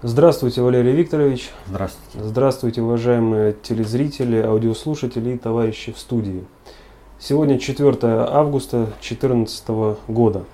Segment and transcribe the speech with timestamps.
[0.00, 1.50] Здравствуйте, Валерий Викторович.
[1.66, 2.24] Здравствуйте.
[2.24, 6.44] Здравствуйте, уважаемые телезрители, аудиослушатели и товарищи в студии.
[7.18, 9.68] Сегодня 4 августа 2014
[10.06, 10.44] года.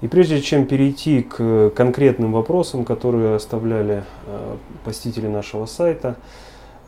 [0.00, 6.16] И прежде чем перейти к конкретным вопросам, которые оставляли э, посетители нашего сайта,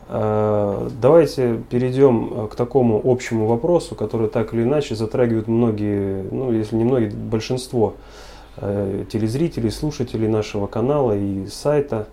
[0.09, 6.75] э, давайте перейдем к такому общему вопросу, который так или иначе затрагивает многие, ну если
[6.75, 8.19] не многие, большинство Э,
[8.57, 12.07] телезрителей, слушателей нашего канала и сайта.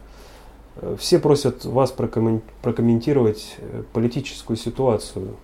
[0.76, 5.36] Э, все просят вас прокомментировать э, политическую ситуацию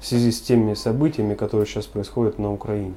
[0.00, 2.94] в связи с теми событиями, которые сейчас происходят на Украине.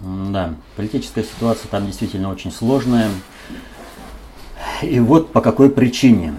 [0.00, 3.08] Да, политическая ситуация там действительно очень сложная.
[4.82, 6.34] И вот по какой причине.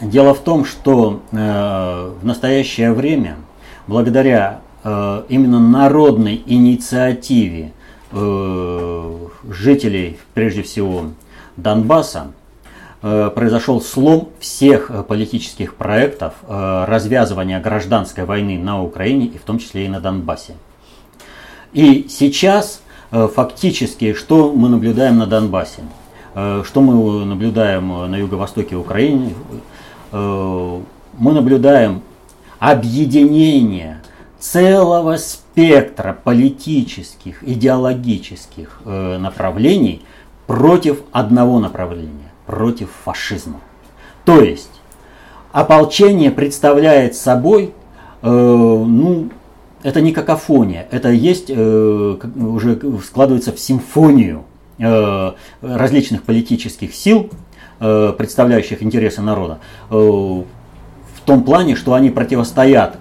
[0.00, 3.36] Дело в том, что э, в настоящее время,
[3.88, 7.72] благодаря э, именно народной инициативе
[8.10, 11.10] Э, жителей, прежде всего,
[11.56, 12.32] Донбасса,
[13.02, 19.58] э, произошел слом всех э, политических проектов развязывания гражданской войны на Украине и в том
[19.58, 20.54] числе и на Донбассе.
[21.72, 25.82] И сейчас фактически, что мы наблюдаем на Донбассе,
[26.32, 29.34] что мы наблюдаем на юго-востоке Украины,
[30.12, 30.82] мы
[31.18, 32.02] наблюдаем
[32.58, 34.02] объединение
[34.38, 35.47] целого спектра
[36.24, 40.02] политических, идеологических э, направлений
[40.46, 43.60] против одного направления, против фашизма.
[44.24, 44.70] То есть
[45.52, 47.72] ополчение представляет собой,
[48.22, 49.30] э, ну,
[49.82, 54.44] это не какофония, это есть, э, уже складывается в симфонию
[54.78, 57.30] э, различных политических сил,
[57.80, 59.58] э, представляющих интересы народа,
[59.90, 62.98] э, в том плане, что они противостоят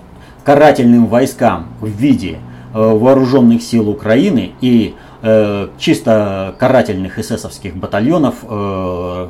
[0.48, 2.40] карательным войскам в виде
[2.74, 9.30] э, вооруженных сил Украины и э, чисто карательных эсэсовских батальонов, э,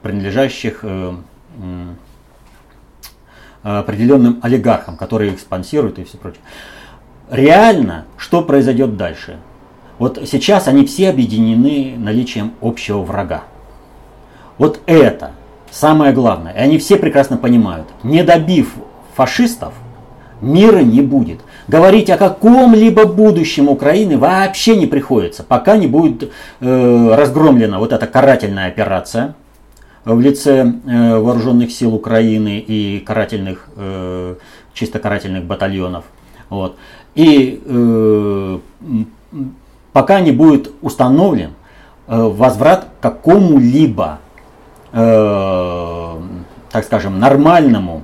[0.00, 0.82] принадлежащих
[3.62, 6.40] определенным олигархам, которые их спонсируют и все прочее.
[7.30, 9.36] Реально, что произойдет дальше?
[9.98, 13.44] Вот сейчас они все объединены наличием общего врага.
[14.56, 15.32] Вот это
[15.70, 16.52] самое главное.
[16.52, 17.86] И они все прекрасно понимают.
[18.02, 18.74] Не добив
[19.14, 19.74] фашистов,
[20.44, 21.40] мира не будет.
[21.66, 28.06] Говорить о каком-либо будущем Украины вообще не приходится, пока не будет э, разгромлена вот эта
[28.06, 29.34] карательная операция
[30.04, 34.34] в лице э, вооруженных сил Украины и карательных, э,
[34.74, 36.04] чисто карательных батальонов.
[36.50, 36.76] Вот.
[37.14, 38.58] И э,
[39.92, 41.52] пока не будет установлен
[42.06, 44.18] э, возврат какому-либо,
[44.92, 46.14] э,
[46.70, 48.02] так скажем, нормальному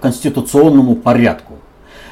[0.00, 1.54] конституционному порядку.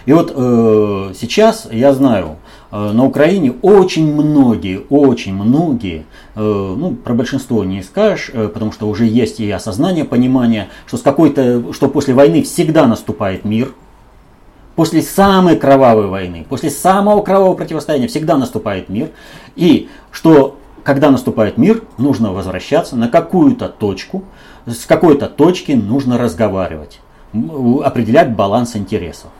[0.06, 2.36] И вот э, сейчас я знаю,
[2.70, 8.70] э, на Украине очень многие, очень многие, э, ну про большинство не скажешь, э, потому
[8.70, 13.74] что уже есть и осознание, понимание, что с какой-то, что после войны всегда наступает мир,
[14.76, 19.10] после самой кровавой войны, после самого кровавого противостояния всегда наступает мир,
[19.56, 24.22] и что когда наступает мир, нужно возвращаться на какую-то точку,
[24.66, 27.00] с какой-то точки нужно разговаривать,
[27.32, 29.30] определять баланс интересов.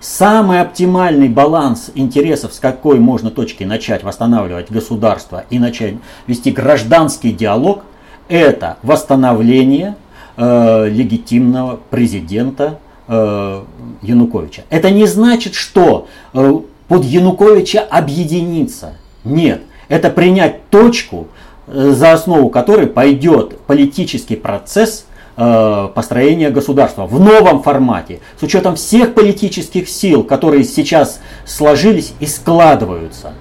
[0.00, 5.94] Самый оптимальный баланс интересов, с какой можно точки начать восстанавливать государство и начать
[6.26, 7.82] вести гражданский диалог,
[8.28, 9.96] это восстановление
[10.36, 12.78] э, легитимного президента
[13.08, 13.62] э,
[14.02, 14.64] Януковича.
[14.68, 18.94] Это не значит, что э, под Януковича объединиться.
[19.24, 21.28] Нет, это принять точку,
[21.66, 25.06] за основу которой пойдет политический процесс
[25.36, 32.26] э, построения государства в новом формате, с учетом всех политических сил, которые сейчас сложились и
[32.26, 33.32] складываются.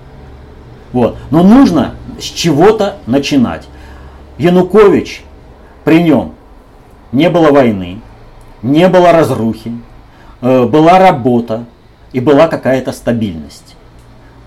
[0.91, 1.17] Вот.
[1.29, 3.67] Но нужно с чего-то начинать.
[4.37, 5.23] Янукович,
[5.83, 6.33] при нем
[7.11, 8.01] не было войны,
[8.61, 9.71] не было разрухи,
[10.41, 11.65] э, была работа
[12.11, 13.75] и была какая-то стабильность.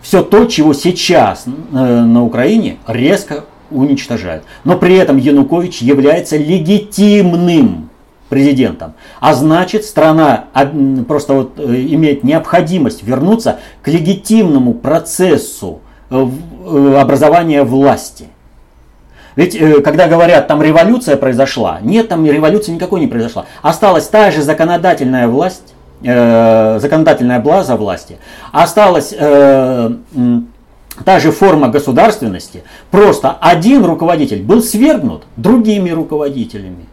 [0.02, 4.44] Все то, чего сейчас на Украине резко уничтожают.
[4.64, 7.88] Но при этом Янукович является легитимным
[8.28, 8.94] президентом.
[9.20, 10.44] А значит, страна
[11.06, 15.80] просто вот э, имеет необходимость вернуться к легитимному процессу
[16.10, 16.26] э,
[16.66, 18.26] э, образования власти.
[19.36, 23.46] Ведь когда говорят, там революция произошла, нет, там революции никакой не произошла.
[23.62, 28.18] Осталась та же законодательная власть, законодательная блаза власти,
[28.50, 29.14] осталась
[31.04, 36.86] та же форма государственности, просто один руководитель был свергнут другими руководителями.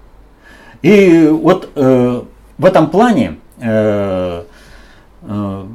[0.82, 2.22] И вот э,
[2.58, 4.44] в этом плане э,
[5.24, 5.66] э,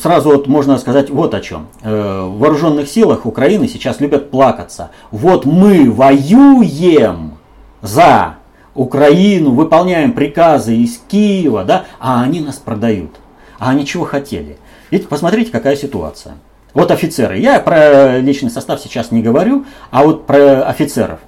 [0.00, 1.66] сразу вот можно сказать вот о чем.
[1.82, 4.90] Э, в вооруженных силах Украины сейчас любят плакаться.
[5.10, 7.34] Вот мы воюем
[7.82, 8.36] за
[8.74, 13.10] Украину, выполняем приказы из Киева, да, а они нас продают.
[13.58, 14.58] А они чего хотели?
[14.90, 16.36] Ведь посмотрите, какая ситуация.
[16.76, 17.38] Вот офицеры.
[17.38, 21.20] Я про личный состав сейчас не говорю, а вот про офицеров.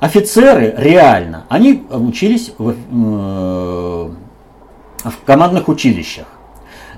[0.00, 2.74] Офицеры реально, они учились в, э,
[5.04, 6.24] в командных училищах.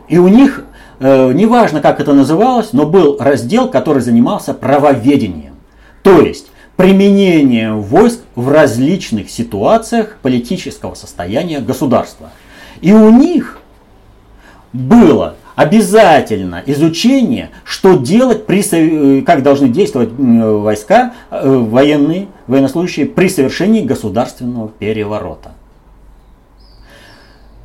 [0.06, 0.64] И у них,
[1.00, 5.56] э, неважно как это называлось, но был раздел, который занимался правоведением.
[6.04, 12.30] То есть применением войск в различных ситуациях политического состояния государства.
[12.80, 13.58] И у них
[14.72, 23.28] было обязательно изучение, что делать, при, э, как должны действовать войска, э, военные, военнослужащие при
[23.28, 25.54] совершении государственного переворота.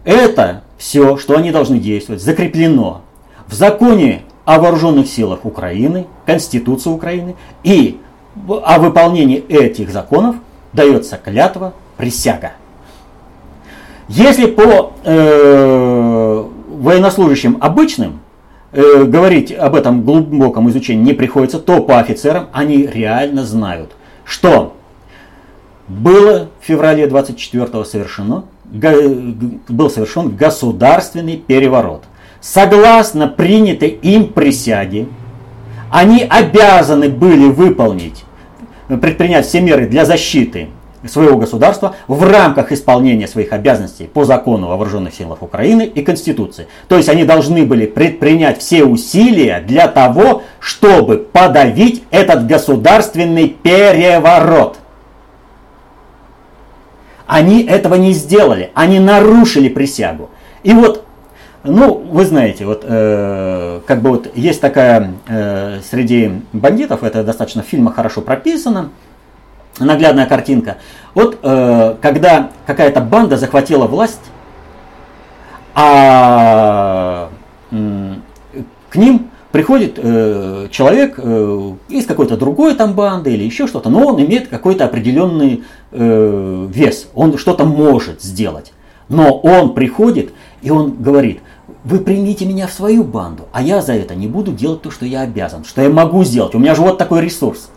[0.05, 3.01] Это все, что они должны действовать, закреплено
[3.45, 7.99] в законе о вооруженных силах Украины, Конституции Украины, и
[8.47, 10.37] о выполнении этих законов
[10.73, 12.53] дается клятва, присяга.
[14.07, 16.43] Если по э,
[16.73, 18.21] военнослужащим обычным
[18.71, 23.91] э, говорить об этом глубоком изучении не приходится, то по офицерам они реально знают,
[24.25, 24.75] что
[25.87, 32.03] было в феврале 24 совершено, был совершен государственный переворот.
[32.41, 35.07] Согласно принятой им присяге,
[35.89, 38.25] они обязаны были выполнить,
[38.87, 40.69] предпринять все меры для защиты
[41.07, 46.67] своего государства в рамках исполнения своих обязанностей по закону о вооруженных силах Украины и Конституции.
[46.87, 54.77] То есть они должны были предпринять все усилия для того, чтобы подавить этот государственный переворот.
[57.25, 60.29] Они этого не сделали, они нарушили присягу.
[60.63, 61.05] И вот,
[61.63, 67.63] ну, вы знаете, вот э, как бы вот есть такая э, среди бандитов, это достаточно
[67.63, 68.89] в фильмах хорошо прописано,
[69.79, 70.77] наглядная картинка.
[71.13, 74.21] Вот э, когда какая-то банда захватила власть,
[75.75, 77.29] а
[77.71, 78.13] э,
[78.89, 84.07] к ним приходит э, человек э, из какой-то другой там банды или еще что-то, но
[84.07, 88.73] он имеет какой-то определенный э, вес, он что-то может сделать.
[89.09, 90.33] Но он приходит
[90.63, 91.41] и он говорит,
[91.83, 95.05] вы примите меня в свою банду, а я за это не буду делать то, что
[95.05, 96.55] я обязан, что я могу сделать.
[96.55, 97.69] У меня же вот такой ресурс.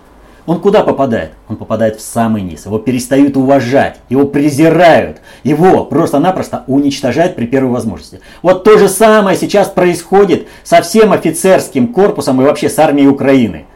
[0.47, 1.33] Он куда попадает?
[1.49, 2.67] Он попадает в самый низ.
[2.67, 8.21] Его перестают уважать, его презирают, его просто-напросто уничтожают при первой возможности.
[8.43, 13.67] Вот то же самое сейчас происходит со всем офицерским корпусом и вообще с армией Украины.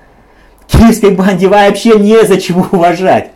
[0.69, 3.33] Киевской банде вообще незачем уважать.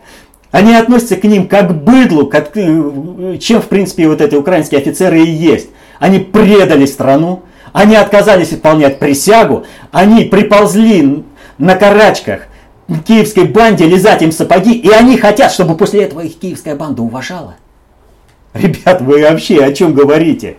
[0.51, 4.79] Они относятся к ним как к быдлу, как, э, чем в принципе вот эти украинские
[4.79, 5.67] офицеры и есть.
[5.99, 7.41] Они предали страну,
[7.73, 11.25] они отказались выполнять присягу, они приползли
[11.57, 12.47] на карачках
[13.05, 17.55] киевской банде лизать им сапоги, и они хотят, чтобы после этого их киевская банда уважала.
[18.53, 20.57] Ребят, вы вообще о чем говорите?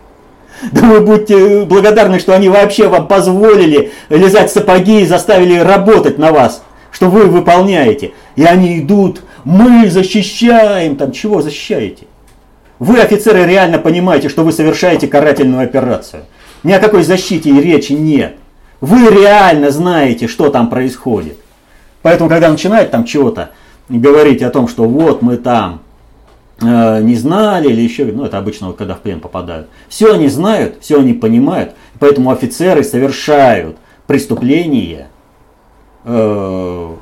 [0.73, 6.32] Да вы будьте благодарны, что они вообще вам позволили лизать сапоги и заставили работать на
[6.32, 8.12] вас, что вы выполняете.
[8.37, 12.06] И они идут, мы защищаем, там чего защищаете?
[12.78, 16.25] Вы, офицеры, реально понимаете, что вы совершаете карательную операцию.
[16.62, 18.37] Ни о какой защите и речи нет.
[18.80, 21.38] Вы реально знаете, что там происходит.
[22.06, 23.50] Поэтому, когда начинают там чего-то
[23.88, 25.80] говорить о том, что вот мы там
[26.62, 29.66] э, не знали или еще, ну это обычно вот когда в плен попадают.
[29.88, 35.08] Все они знают, все они понимают, поэтому офицеры совершают преступление
[36.04, 36.94] э,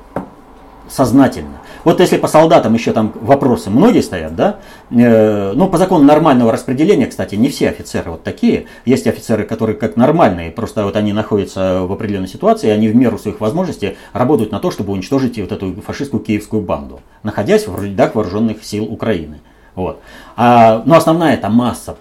[0.88, 1.58] сознательно.
[1.84, 4.56] Вот если по солдатам еще там вопросы многие стоят, да,
[4.90, 9.76] э, ну по закону нормального распределения, кстати, не все офицеры вот такие, есть офицеры, которые
[9.76, 13.96] как нормальные, просто вот они находятся в определенной ситуации, и они в меру своих возможностей
[14.12, 18.84] работают на то, чтобы уничтожить вот эту фашистскую киевскую банду, находясь в рядах вооруженных сил
[18.84, 19.40] Украины.
[19.74, 20.00] Вот.
[20.36, 21.96] А, но основная эта масса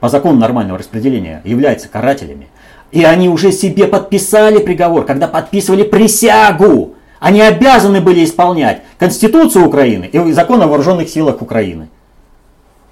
[0.00, 2.48] по закону нормального распределения является карателями.
[2.92, 6.94] И они уже себе подписали приговор, когда подписывали присягу.
[7.24, 11.88] Они обязаны были исполнять Конституцию Украины и закон о вооруженных силах Украины.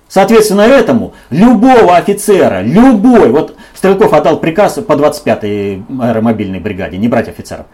[0.08, 7.28] Соответственно этому любого офицера, любой, вот Стрелков отдал приказ по 25-й аэромобильной бригаде, не брать
[7.28, 7.66] офицеров.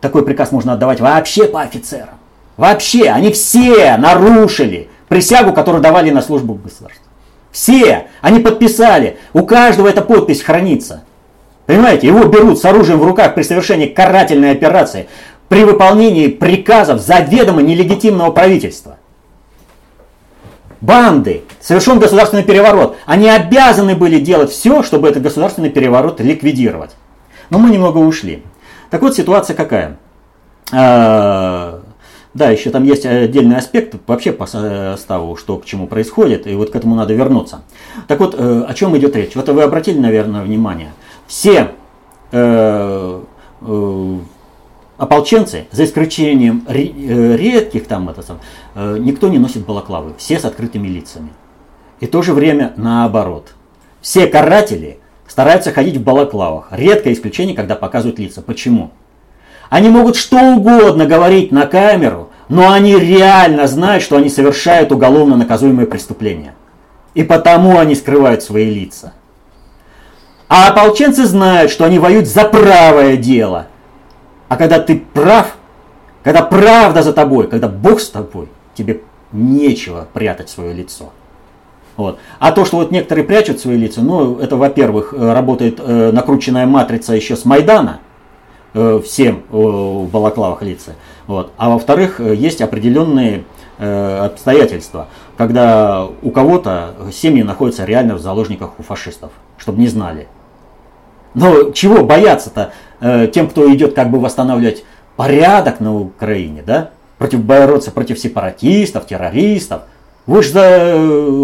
[0.00, 2.14] Такой приказ можно отдавать вообще по офицерам.
[2.56, 7.06] Вообще, они все нарушили присягу, которую давали на службу государства.
[7.52, 11.04] Все, они подписали, у каждого эта подпись хранится.
[11.70, 15.06] Понимаете, его берут с оружием в руках при совершении карательной операции
[15.50, 18.98] при выполнении приказов заведомо нелегитимного правительства.
[20.80, 22.96] Банды, совершен государственный переворот.
[23.04, 26.92] Они обязаны были делать все, чтобы этот государственный переворот ликвидировать.
[27.50, 28.44] Но мы немного ушли.
[28.90, 29.98] Так вот, ситуация какая?
[30.72, 31.82] А,
[32.32, 36.70] да, еще там есть отдельный аспект вообще по составу, что к чему происходит, и вот
[36.70, 37.62] к этому надо вернуться.
[38.06, 39.34] Так вот, э, о чем идет речь?
[39.34, 40.92] Вот вы обратили, наверное, внимание.
[41.26, 41.72] Все
[42.30, 43.20] э,
[43.62, 44.18] э,
[45.00, 48.22] ополченцы, за исключением э, редких там, это,
[48.74, 51.30] э, никто не носит балаклавы, все с открытыми лицами.
[52.00, 53.54] И в то же время наоборот.
[54.02, 56.68] Все каратели стараются ходить в балаклавах.
[56.70, 58.42] Редкое исключение, когда показывают лица.
[58.42, 58.90] Почему?
[59.70, 65.36] Они могут что угодно говорить на камеру, но они реально знают, что они совершают уголовно
[65.36, 66.54] наказуемое преступление.
[67.14, 69.14] И потому они скрывают свои лица.
[70.48, 73.68] А ополченцы знают, что они воюют за правое дело.
[74.50, 75.56] А когда ты прав,
[76.22, 79.00] когда правда за тобой, когда Бог с тобой, тебе
[79.32, 81.10] нечего прятать свое лицо.
[81.96, 82.18] Вот.
[82.38, 86.66] А то, что вот некоторые прячут свои лица, ну, это, во-первых, э, работает э, накрученная
[86.66, 88.00] матрица еще с Майдана–
[88.72, 90.92] Э, всем э, в балаклавах лица.
[91.26, 91.50] Вот.
[91.56, 93.44] А во-вторых, э, есть определенные
[93.82, 100.28] обстоятельства, когда у кого-то семьи находятся реально в заложниках у фашистов, чтобы не знали.
[101.34, 102.72] Но чего бояться-то
[103.32, 104.84] тем, кто идет как бы восстанавливать
[105.16, 106.90] порядок на Украине, да?
[107.18, 109.82] Против бороться против сепаратистов, террористов.
[110.26, 110.94] Вы же за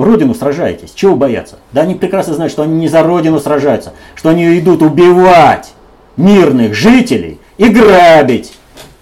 [0.04, 0.92] Родину сражаетесь.
[0.92, 1.58] Чего бояться?
[1.72, 5.72] Да они прекрасно знают, что они не за Родину сражаются, что они идут убивать
[6.16, 8.52] мирных жителей и грабить.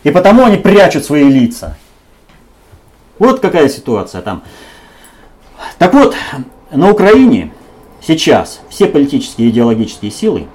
[0.03, 1.77] И потому они прячут свои лица.
[3.19, 4.43] Вот какая ситуация там.
[5.79, 6.15] Так вот,
[6.71, 7.53] на Украине
[8.01, 10.47] сейчас все политические и идеологические силы,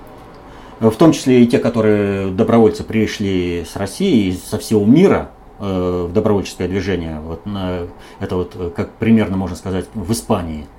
[0.80, 6.14] в том числе и те, которые добровольцы пришли с России, со всего мира э, в
[6.14, 7.42] добровольческое движение, вот,
[8.20, 10.66] это вот, как примерно можно сказать, в Испании–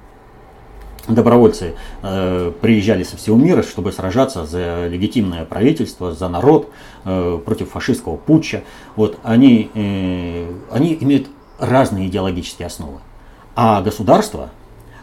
[1.14, 6.71] добровольцы э, приезжали со всего мира, чтобы сражаться за легитимное правительство, за народ,
[7.04, 8.62] э, против фашистского путча.
[8.97, 11.28] Вот, они, э, они имеют
[11.59, 13.00] разные идеологические основы.
[13.54, 14.50] А государство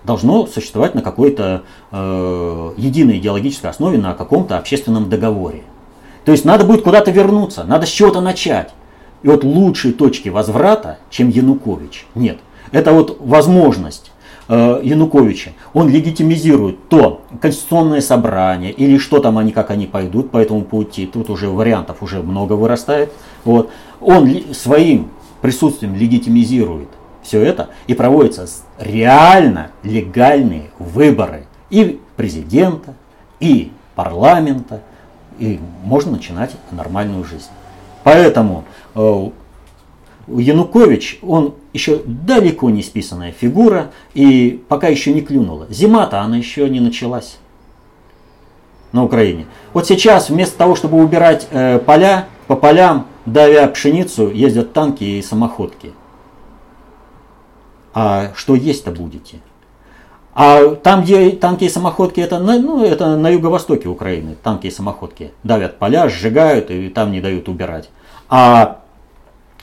[0.07, 1.61] должно существовать на какой-то
[1.91, 5.61] э, единой идеологической основе, на каком-то общественном договоре.
[6.25, 8.73] То есть надо будет куда-то вернуться, надо с чего-то начать.
[9.21, 12.39] И вот лучшей точки возврата, чем Янукович, нет.
[12.71, 14.11] Это вот возможность
[14.49, 20.37] Э, Януковича, он легитимизирует то конституционное собрание или что там они, как они пойдут по
[20.37, 23.11] этому пути, тут уже вариантов уже много вырастает.
[23.43, 23.69] Вот.
[23.99, 25.09] Он своим
[25.41, 26.87] присутствием легитимизирует
[27.27, 28.47] все это и проводятся
[28.79, 32.93] реально легальные выборы и президента,
[33.41, 34.81] и парламента,
[35.37, 37.49] и можно начинать нормальную жизнь.
[38.03, 38.63] Поэтому
[38.95, 39.29] э,
[40.27, 45.67] Янукович, он еще далеко не списанная фигура и пока еще не клюнула.
[45.69, 47.37] Зима-то она еще не началась
[48.93, 49.47] на Украине.
[49.73, 55.21] Вот сейчас вместо того, чтобы убирать э, поля, по полям, давя пшеницу, ездят танки и
[55.21, 55.91] самоходки.
[57.99, 59.39] А что есть-то будете?
[60.35, 65.31] А там, где танки и самоходки, это ну, это на юго-востоке Украины, танки и самоходки.
[65.41, 67.89] Давят поля, сжигают и там не дают убирать.
[68.29, 68.81] А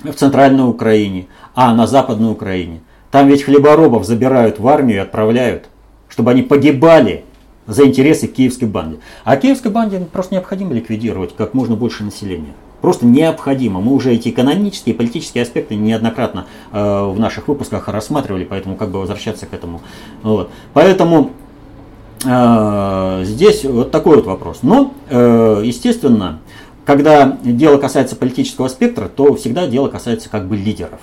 [0.02, 2.80] в центральной Украине, а на западной Украине.
[3.12, 5.66] Там ведь хлеборобов забирают в армию и отправляют,
[6.08, 7.24] чтобы они погибали
[7.68, 8.98] за интересы киевской банды.
[9.22, 12.54] А киевской банде просто необходимо ликвидировать как можно больше населения.
[12.84, 13.80] Просто необходимо.
[13.80, 18.90] Мы уже эти экономические и политические аспекты неоднократно э, в наших выпусках рассматривали, поэтому как
[18.90, 19.80] бы возвращаться к этому.
[20.22, 20.50] Вот.
[20.74, 21.30] Поэтому
[22.26, 24.58] э, здесь вот такой вот вопрос.
[24.60, 26.40] Но, э, естественно,
[26.84, 31.00] когда дело касается политического спектра, то всегда дело касается как бы лидеров.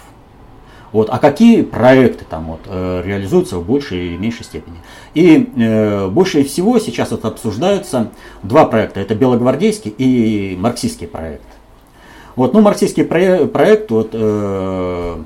[0.92, 4.76] Вот, а какие проекты там вот, э, реализуются в большей или меньшей степени.
[5.16, 8.12] И э, больше всего сейчас вот обсуждаются
[8.44, 9.00] два проекта.
[9.00, 11.42] Это белогвардейский и марксистский проект.
[12.36, 15.18] Вот, ну, марксистский проект, вот, э,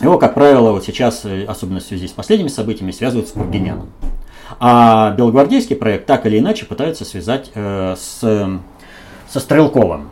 [0.00, 3.88] его, как правило, вот сейчас, э, особенно в связи с последними событиями, связывают с Кургиняном.
[4.58, 8.20] А белогвардейский проект так или иначе пытаются связать э, с
[9.30, 10.10] со Стрелковым.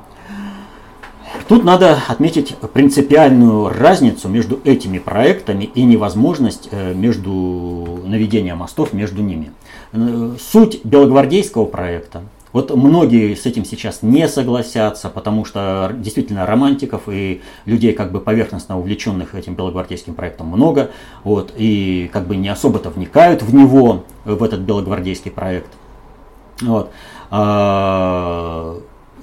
[1.49, 9.23] Тут надо отметить принципиальную разницу между этими проектами и невозможность э, между наведения мостов между
[9.23, 9.51] ними.
[9.93, 17.03] Э, суть белогвардейского проекта вот многие с этим сейчас не согласятся, потому что действительно романтиков
[17.09, 20.91] и людей как бы поверхностно увлеченных этим белогвардейским проектом много,
[21.25, 25.71] вот, и как бы не особо-то вникают в него, в этот белогвардейский проект.
[26.63, 26.91] Вот.
[27.31, 28.79] А,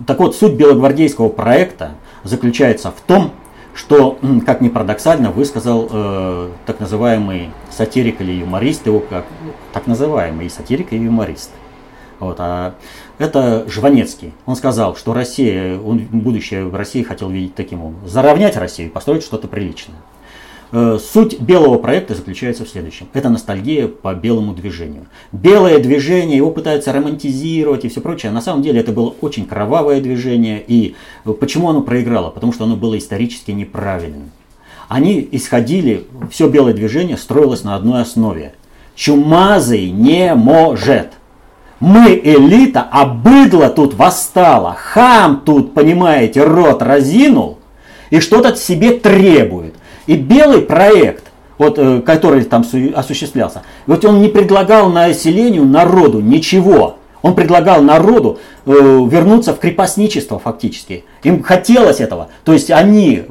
[0.05, 1.91] так вот, суть белогвардейского проекта
[2.23, 3.31] заключается в том,
[3.73, 9.25] что, как ни парадоксально, высказал э, так называемый сатирик или юморист, его как
[9.73, 11.51] так называемый сатирик и юморист.
[12.19, 12.75] Вот, а
[13.17, 14.33] это Жванецкий.
[14.45, 18.07] Он сказал, что Россия, он будущее в России хотел видеть таким образом.
[18.07, 19.97] Заровнять Россию построить что-то приличное.
[20.71, 23.07] Э, суть белого проекта заключается в следующем.
[23.13, 25.05] Это ностальгия по белому движению.
[25.31, 28.31] Белое движение, его пытаются романтизировать и все прочее.
[28.31, 30.63] На самом деле это было очень кровавое движение.
[30.67, 30.95] И
[31.39, 32.29] почему оно проиграло?
[32.29, 34.31] Потому что оно было исторически неправильным.
[34.87, 38.53] Они исходили, все белое движение строилось на одной основе.
[38.95, 41.09] Чумазый не может.
[41.85, 44.75] Мы элита, а быдло тут восстало.
[44.75, 47.59] Хам тут, понимаете, рот разинул
[48.09, 49.75] и что-то себе требует.
[50.07, 51.25] И белый проект,
[51.59, 52.65] вот, э, который там
[52.95, 56.95] осуществлялся, вот он не предлагал населению, народу ничего.
[57.21, 61.05] Он предлагал народу э, вернуться в крепостничество фактически.
[61.21, 62.29] Им хотелось этого.
[62.45, 63.25] То есть они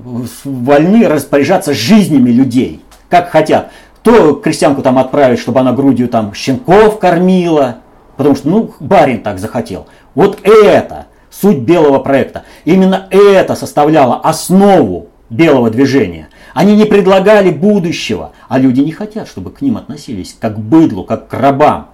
[0.45, 3.73] вольны распоряжаться жизнями людей, как хотят.
[4.05, 7.79] То крестьянку там отправить, чтобы она грудью там щенков кормила,
[8.17, 9.87] потому что ну барин так захотел.
[10.15, 12.45] Вот это суть белого проекта.
[12.65, 16.29] Именно это составляло основу белого движения.
[16.55, 21.05] Они не предлагали будущего, а люди не хотят, чтобы к ним относились как к быдлу,
[21.05, 21.89] как к рабам.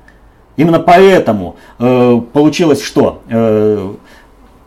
[0.56, 3.94] Именно поэтому э, получилось, что э,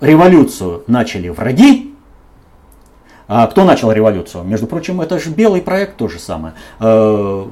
[0.02, 1.94] революцию начали враги.
[3.28, 4.44] А кто начал революцию?
[4.44, 6.56] Между прочим, это же белый проект то же самое.
[6.80, 7.46] Э,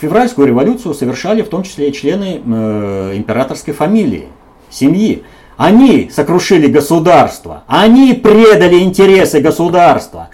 [0.00, 4.26] февральскую революцию совершали в том числе и члены э, императорской фамилии,
[4.70, 5.24] семьи.
[5.56, 10.28] Они сокрушили государство, они предали интересы государства.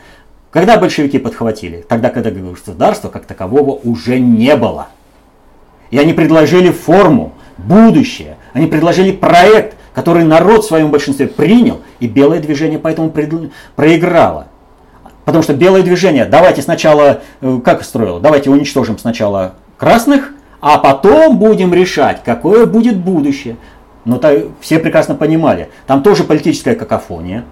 [0.51, 1.85] Когда большевики подхватили?
[1.89, 4.89] Тогда, когда государства как такового уже не было.
[5.91, 8.37] И они предложили форму, будущее.
[8.53, 13.13] Они предложили проект, который народ в своем большинстве принял, и белое движение поэтому
[13.77, 14.49] проиграло.
[15.25, 21.39] Потому что белое движение, давайте сначала, э, как строило, давайте уничтожим сначала красных, а потом
[21.39, 23.57] будем решать, какое будет будущее.
[24.05, 27.45] Но то, все прекрасно понимали, там тоже политическая какофония.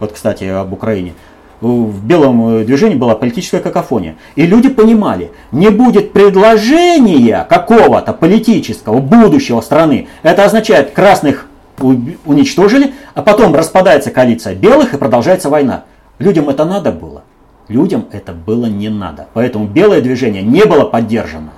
[0.00, 1.14] Вот, кстати, об Украине
[1.60, 4.16] в белом э, движении была политическая какофония.
[4.34, 10.08] И люди понимали, не будет предложения какого-то политического будущего страны.
[10.22, 11.46] Это означает, красных
[11.78, 15.84] уничтожили, а потом распадается коалиция белых и продолжается война.
[16.18, 17.22] Людям это надо было?
[17.68, 19.26] Людям это было не надо.
[19.34, 21.52] Поэтому белое движение не было поддержано.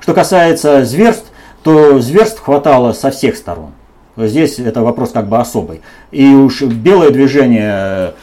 [0.00, 1.30] Что касается зверств,
[1.62, 3.72] то зверств хватало со всех сторон.
[4.16, 5.80] Здесь это вопрос как бы особый.
[6.10, 8.14] И уж белое движение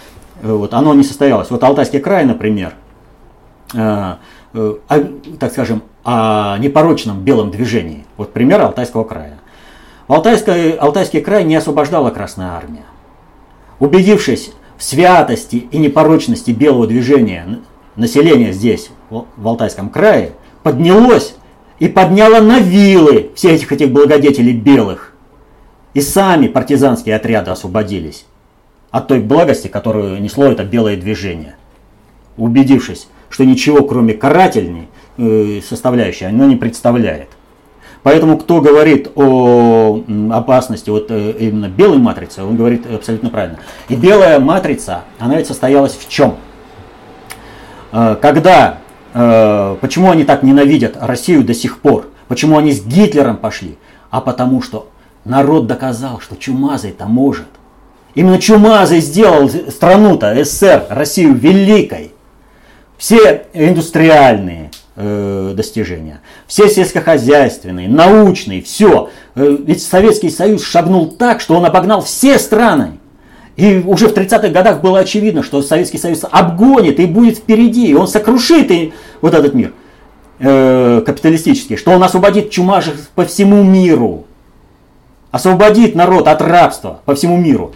[0.42, 1.50] Э, вот, оно не состоялось.
[1.50, 2.74] Вот Алтайский край, например,
[3.76, 4.16] э,
[4.54, 4.74] э,
[5.40, 8.06] так скажем, о непорочном белом движении.
[8.18, 9.40] Вот пример Алтайского края.
[10.08, 12.86] Алтайский, Алтайский край не освобождала Красная Армия.
[13.80, 17.60] Убедившись святости и непорочности белого движения,
[17.96, 20.32] население здесь, в Алтайском крае,
[20.64, 21.36] поднялось
[21.80, 25.14] и подняло на вилы всех этих, этих благодетелей белых.
[25.94, 28.26] И сами партизанские отряды освободились
[28.92, 31.56] от той благости, которую несло это белое движение.
[32.38, 34.88] Убедившись, что ничего кроме карательной
[35.18, 37.30] э, составляющей оно не представляет.
[38.10, 43.60] Поэтому кто говорит о опасности вот э, именно белой матрицы, он говорит абсолютно правильно.
[43.88, 46.38] И белая матрица, она ведь состоялась в чем?
[47.92, 48.80] Э, когда,
[49.14, 52.08] почему они так ненавидят Россию до сих пор?
[52.28, 53.78] Почему они с Гитлером пошли?
[54.10, 54.90] А потому что
[55.24, 57.46] народ доказал, что чумазый-то может.
[58.16, 62.12] Именно Чумазый сделал страну-то, СССР, Россию великой.
[62.98, 69.10] Все индустриальные э, достижения, все сельскохозяйственные, научные, все.
[69.36, 73.00] Э, ведь Советский Союз шагнул так, что он обогнал все страны.
[73.56, 77.94] И уже в 30-х годах было очевидно, что Советский Союз обгонит и будет впереди, и
[77.94, 79.74] он сокрушит и вот этот мир
[80.40, 84.26] э, капиталистический, что он освободит чумажих по всему миру,
[85.32, 87.74] освободит народ от рабства по всему миру.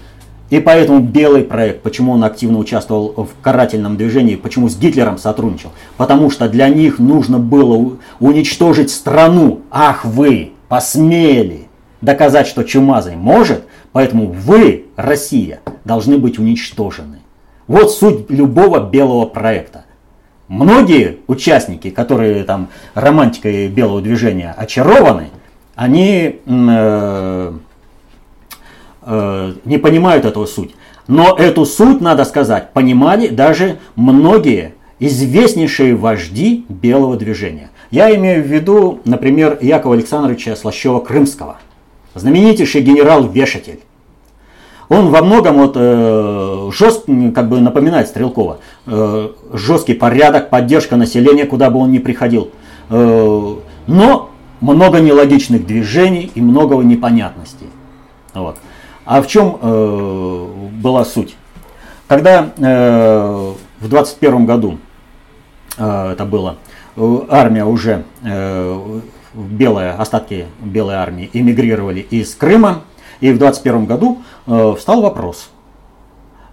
[0.54, 5.72] И поэтому белый проект, почему он активно участвовал в карательном движении, почему с Гитлером сотрудничал?
[5.98, 9.62] Потому что для них нужно было уничтожить страну.
[9.72, 11.70] Ах вы, посмели
[12.02, 13.64] доказать, что Чумазый может,
[13.94, 17.18] поэтому вы, Россия, должны быть уничтожены.
[17.66, 19.86] Вот суть любого белого проекта.
[20.50, 25.32] Многие участники, которые там романтикой белого движения очарованы,
[25.74, 27.54] они э,
[29.06, 30.76] э, не понимают эту суть.
[31.08, 37.70] Но эту суть, надо сказать, понимали даже многие известнейшие вожди белого движения.
[37.92, 41.56] Я имею в виду, например, Якова Александровича Слащева-Крымского,
[42.16, 43.82] знаменитейший генерал-вешатель.
[44.90, 48.60] Он во многом вот, э, жест, как бы напоминает Стрелкова.
[48.86, 52.52] Э, жесткий порядок, поддержка населения, куда бы он ни приходил.
[52.90, 53.56] Э,
[53.88, 54.30] но
[54.62, 57.68] много нелогичных движений и много непонятностей.
[58.34, 58.58] Вот.
[59.06, 60.48] А в чем э,
[60.82, 61.36] была суть?
[62.08, 64.78] Когда э, в 21 году
[65.78, 66.58] э, это было,
[66.96, 69.00] э, армия уже, э,
[69.34, 72.84] белая, остатки белой армии эмигрировали из Крыма,
[73.20, 75.50] и в 21 году э, встал вопрос,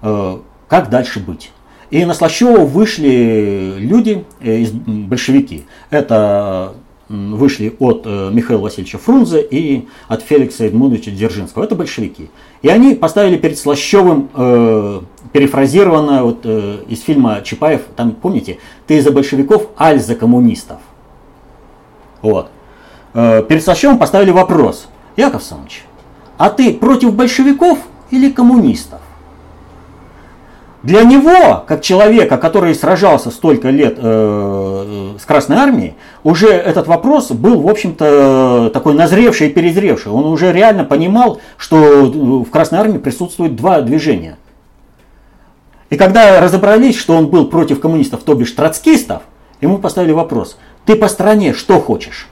[0.02, 1.52] э, как дальше быть.
[1.90, 5.66] И на Слащева вышли люди, э, из, большевики.
[5.90, 6.74] Это
[7.10, 11.64] вышли от э, Михаила Васильевича Фрунзе и от Феликса Эдмундовича Дзержинского.
[11.64, 12.30] Это большевики.
[12.62, 15.00] И они поставили перед Слащевым, э,
[15.32, 20.78] перефразированно вот, э, из фильма Чапаев, там, помните, ты за большевиков, аль за коммунистов.
[22.22, 22.50] Вот.
[23.14, 25.82] Э, перед Слащевым поставили вопрос, Яков Самович,
[26.38, 29.00] а ты против большевиков или коммунистов?
[30.82, 37.30] Для него, как человека, который сражался столько лет э, с Красной Армией, уже этот вопрос
[37.32, 40.10] был, в общем-то, такой назревший и перезревший.
[40.10, 44.38] Он уже реально понимал, что в Красной Армии присутствует два движения.
[45.90, 49.22] И когда разобрались, что он был против коммунистов, то бишь троцкистов,
[49.60, 52.26] ему поставили вопрос, ты по стране что хочешь?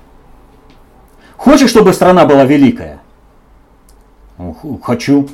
[1.36, 3.00] Хочешь, чтобы страна была великая?
[4.82, 5.28] Хочу.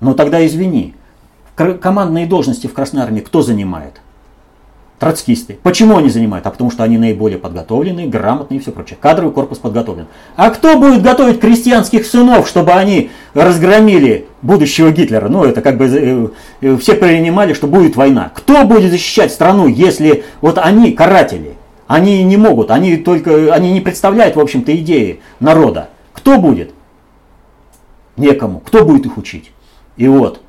[0.00, 0.94] Но тогда извини,
[1.80, 4.00] командные должности в Красной Армии кто занимает?
[4.98, 5.58] Троцкисты.
[5.62, 6.46] Почему они занимают?
[6.46, 8.98] А потому что они наиболее подготовленные, грамотные и все прочее.
[9.00, 10.06] Кадровый корпус подготовлен.
[10.36, 15.28] А кто будет готовить крестьянских сынов, чтобы они разгромили будущего Гитлера?
[15.28, 16.28] Ну, это как бы э,
[16.60, 18.30] э, все принимали, что будет война.
[18.34, 21.54] Кто будет защищать страну, если вот они каратели?
[21.86, 25.88] Они не могут, они только, они не представляют, в общем-то, идеи народа.
[26.12, 26.72] Кто будет?
[28.18, 28.60] Некому.
[28.60, 29.50] Кто будет их учить?
[29.96, 30.40] И вот,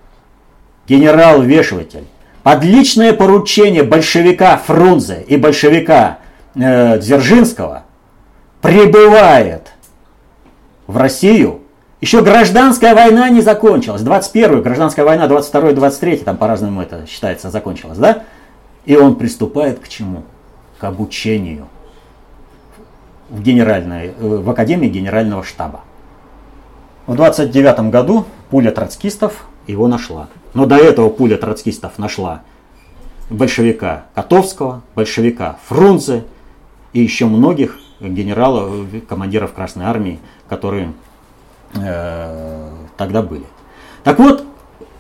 [0.92, 2.06] генерал-вешиватель,
[2.44, 6.18] под личное поручение большевика Фрунзе и большевика
[6.54, 7.84] э, Дзержинского
[8.62, 9.72] прибывает
[10.88, 11.62] в Россию.
[12.02, 14.02] Еще гражданская война не закончилась.
[14.02, 18.24] 21 гражданская война, 22 23 там по-разному это считается, закончилась, да?
[18.86, 20.24] И он приступает к чему?
[20.78, 21.68] К обучению
[23.30, 25.82] в, генеральной, э, в Академии Генерального штаба.
[27.08, 30.30] В 29 году пуля троцкистов его нашла.
[30.54, 32.42] Но до этого пуля троцкистов нашла
[33.30, 36.26] большевика Котовского, большевика Фрунзе
[36.94, 40.94] и еще многих генералов, командиров Красной Армии, которые
[41.76, 43.46] э, тогда были.
[44.04, 44.44] Так вот,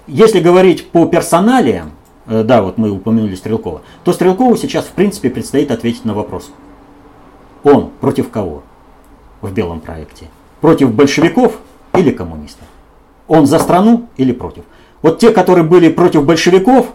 [0.07, 1.91] если говорить по персоналиям,
[2.27, 6.51] э, да, вот мы упомянули Стрелкова, то Стрелкову сейчас в принципе предстоит ответить на вопрос.
[7.63, 8.63] Он против кого
[9.41, 10.27] в белом проекте?
[10.61, 11.57] Против большевиков
[11.95, 12.65] или коммунистов?
[13.31, 14.65] Он за страну или против?
[15.01, 16.87] Вот те, которые были против большевиков,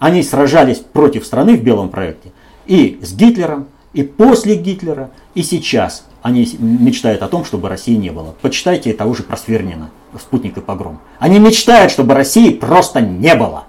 [0.00, 2.32] они сражались против страны в белом проекте.
[2.66, 8.10] И с Гитлером, и после Гитлера, и сейчас они мечтают о том, чтобы России не
[8.10, 8.34] было.
[8.42, 10.98] Почитайте того же про Свернина, «Спутник и погром».
[11.20, 13.62] Они мечтают, чтобы России просто не было.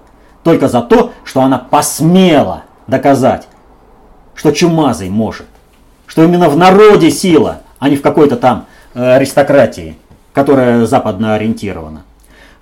[0.43, 3.47] Только за то, что она посмела доказать,
[4.33, 5.45] что чумазый может.
[6.07, 9.95] Что именно в народе сила, а не в какой-то там э, аристократии,
[10.33, 12.01] которая западно ориентирована.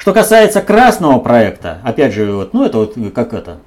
[0.04, 3.60] Что касается красного проекта, опять же, вот, ну это вот как это,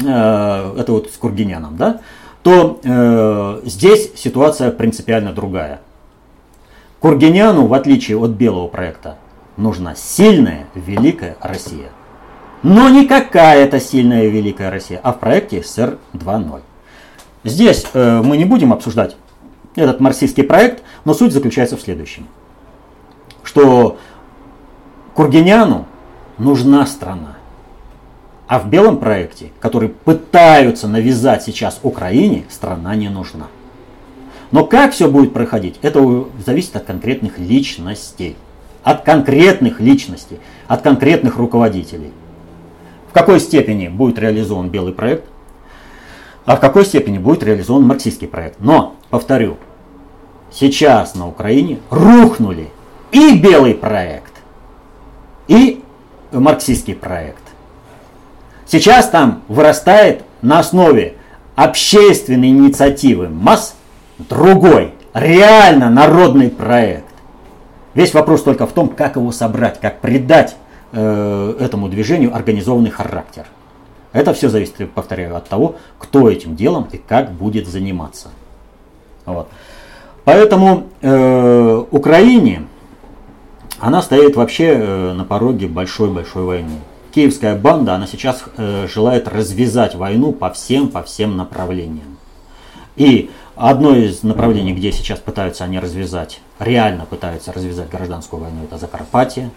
[0.00, 2.00] э, это вот с Кургиняном, да,
[2.42, 5.80] то э, здесь ситуация принципиально другая.
[6.98, 9.16] Кургиняну, в отличие от белого проекта,
[9.56, 11.90] нужна сильная, великая Россия.
[12.64, 16.62] Но не какая-то сильная, великая Россия, а в проекте СССР 2.0.
[17.44, 19.16] Здесь э, мы не будем обсуждать
[19.76, 22.26] этот марксистский проект, но суть заключается в следующем.
[23.44, 23.98] Что
[25.14, 25.86] Кургиняну
[26.38, 27.36] нужна страна.
[28.48, 33.46] А в белом проекте, который пытаются навязать сейчас Украине, страна не нужна.
[34.50, 38.36] Но как все будет проходить, это зависит от конкретных личностей.
[38.82, 42.12] От конкретных личностей, от конкретных руководителей.
[43.08, 45.24] В какой степени будет реализован белый проект,
[46.44, 48.60] а в какой степени будет реализован марксистский проект.
[48.60, 49.56] Но, повторю,
[50.52, 52.68] сейчас на Украине рухнули
[53.10, 54.33] и белый проект,
[55.48, 55.82] и
[56.32, 57.42] марксистский проект.
[58.66, 61.14] Сейчас там вырастает на основе
[61.54, 63.76] общественной инициативы масс
[64.18, 67.04] другой, реально народный проект.
[67.94, 70.56] Весь вопрос только в том, как его собрать, как придать
[70.92, 73.46] э, этому движению организованный характер.
[74.12, 78.28] Это все зависит, повторяю, от того, кто этим делом и как будет заниматься.
[79.26, 79.48] Вот.
[80.24, 82.62] Поэтому э, Украине
[83.84, 86.78] она стоит вообще э, на пороге большой-большой войны.
[87.14, 92.16] Киевская банда, она сейчас э, желает развязать войну по всем, по всем направлениям.
[92.96, 98.78] И Одно из направлений, где сейчас пытаются они развязать, реально пытаются развязать гражданскую войну, это
[98.78, 99.50] Закарпатье.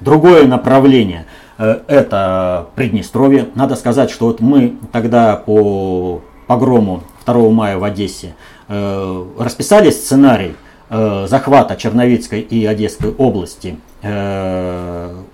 [0.00, 1.24] Другое направление
[1.56, 3.48] э, это Приднестровье.
[3.54, 8.34] Надо сказать, что вот мы тогда по погрому 2 мая в Одессе
[8.68, 10.56] расписали сценарий
[10.90, 13.78] э, захвата Черновицкой и Одесской области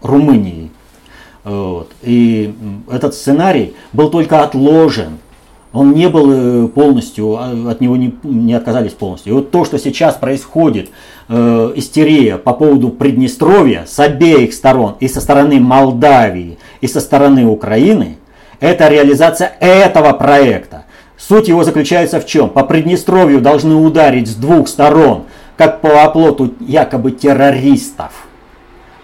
[0.01, 0.71] Румынии.
[1.45, 1.91] Вот.
[2.01, 2.55] И
[2.91, 5.19] этот сценарий был только отложен
[5.75, 9.33] он не был э, полностью, а, от него не, не отказались полностью.
[9.33, 10.91] И вот то, что сейчас происходит,
[11.29, 17.45] э, истерия по поводу Приднестровья с обеих сторон, и со стороны Молдавии, и со стороны
[17.45, 18.19] Украины,
[18.61, 20.85] это реализация этого проекта.
[21.19, 22.51] Суть его заключается в чем?
[22.51, 25.25] По Приднестровью должны ударить с двух сторон,
[25.57, 28.27] как по оплоту якобы террористов.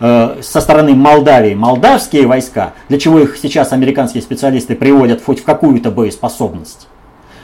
[0.00, 5.44] Э, со стороны Молдавии молдавские войска, для чего их сейчас американские специалисты приводят хоть в
[5.44, 6.88] какую-то боеспособность.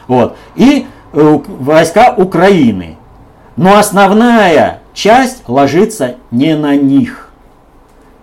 [0.09, 0.37] Вот.
[0.55, 2.97] И э, войска Украины.
[3.57, 7.31] Но основная часть ложится не на них.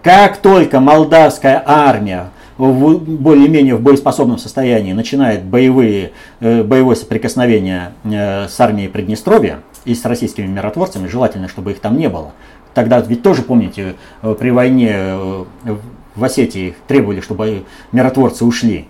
[0.02, 8.90] Как только молдавская армия более-менее в боеспособном состоянии начинает боевые, э, боевое соприкосновение с армией
[8.90, 12.34] Приднестровья и с российскими миротворцами, желательно, чтобы их там не было,
[12.74, 15.46] Тогда ведь тоже, помните, э, при войне э,
[16.16, 18.88] в Осетии требовали, чтобы миротворцы ушли.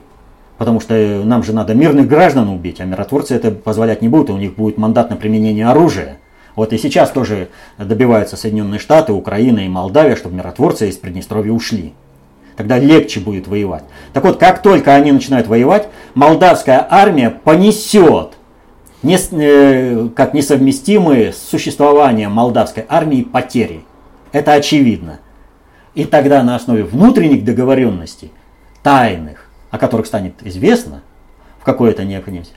[0.57, 4.29] Потому что э, нам же надо мирных граждан убить, а миротворцы это позволять не будут,
[4.29, 6.17] у них будет мандат на применение оружия.
[6.55, 11.93] Вот и сейчас тоже добиваются Соединенные Штаты, Украина и Молдавия, чтобы миротворцы из Приднестровья ушли.
[12.55, 13.83] Тогда легче будет воевать.
[14.13, 18.33] Так вот, как только они начинают воевать, молдавская армия понесет
[19.03, 23.83] не, э, как несовместимые с существованием молдавской армии потери.
[24.31, 25.19] Это очевидно.
[25.93, 28.31] И тогда на основе внутренних договоренностей,
[28.81, 31.01] тайных, о которых станет известно
[31.59, 32.53] в какой-то необходимости,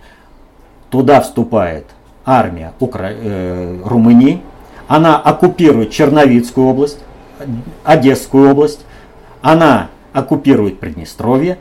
[0.88, 1.86] туда вступает
[2.24, 3.10] армия Укра...
[3.12, 4.40] э, Румынии,
[4.88, 6.98] она оккупирует Черновицкую область,
[7.84, 8.80] Одесскую область,
[9.42, 11.58] она оккупирует Приднестровье,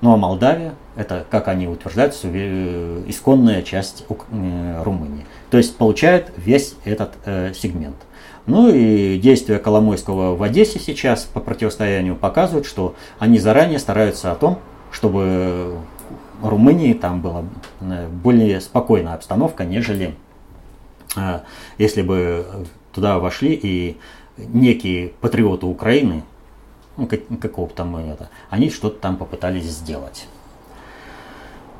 [0.00, 5.26] ну а Молдавия это, как они утверждают, э, исконная часть э, Румынии.
[5.50, 7.96] То есть получает весь этот э, сегмент.
[8.46, 14.34] Ну и действия Коломойского в Одессе сейчас по противостоянию показывают, что они заранее стараются о
[14.34, 14.58] том,
[14.90, 15.78] чтобы
[16.42, 17.44] Румынии там была
[17.80, 20.14] э, более спокойная обстановка, нежели
[21.16, 21.40] э,
[21.78, 23.96] если бы туда вошли и
[24.36, 26.24] некие патриоты Украины,
[26.96, 30.26] ну, как, какого там это, они что-то там попытались сделать.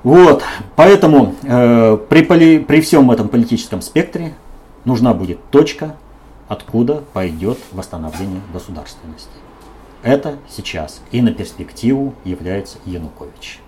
[0.03, 0.43] Вот,
[0.75, 4.35] поэтому э, при, поли, при всем этом политическом спектре
[4.85, 5.95] нужна будет точка,
[6.49, 9.31] откуда пойдет восстановление государственности.
[10.03, 13.61] Это сейчас и на перспективу является Янукович.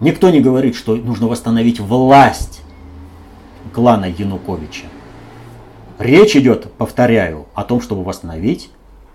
[0.00, 2.62] Никто не говорит, что нужно восстановить власть
[3.74, 4.86] клана Януковича.
[5.98, 8.70] Речь идет, повторяю, о том, чтобы восстановить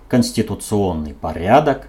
[0.08, 1.88] конституционный порядок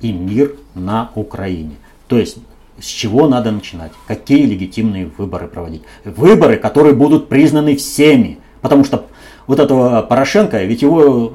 [0.00, 1.76] и мир на Украине.
[2.08, 2.38] То есть
[2.82, 3.92] с чего надо начинать?
[4.08, 5.82] Какие легитимные выборы проводить?
[6.04, 8.40] Выборы, которые будут признаны всеми.
[8.60, 9.06] Потому что
[9.46, 11.32] вот этого Порошенко, ведь его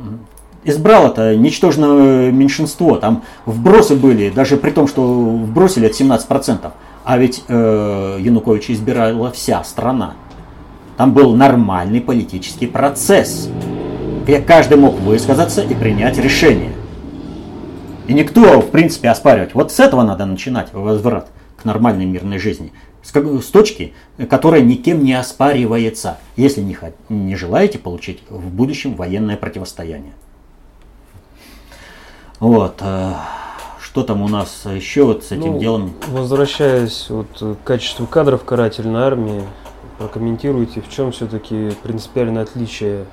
[0.65, 2.97] избрал это ничтожное меньшинство.
[2.97, 6.71] Там вбросы были, даже при том, что вбросили от 17%.
[7.05, 10.15] А ведь э, Януковича избирала вся страна.
[10.97, 13.47] Там был нормальный политический процесс,
[14.23, 16.73] где каждый мог высказаться и принять решение.
[18.07, 19.53] И никто, в принципе, оспаривать.
[19.53, 21.29] Вот с этого надо начинать возврат
[21.67, 22.71] нормальной мирной жизни.
[23.03, 23.93] С, с точки,
[24.29, 26.77] которая никем не оспаривается, если не,
[27.09, 30.13] не желаете получить в будущем военное противостояние.
[32.39, 32.77] Вот.
[32.81, 33.13] Э,
[33.81, 35.93] что там у нас еще вот с этим ну, делом?
[36.07, 39.43] Возвращаясь вот к качеству кадров карательной армии,
[39.97, 43.05] прокомментируйте, в чем все-таки принципиальное отличие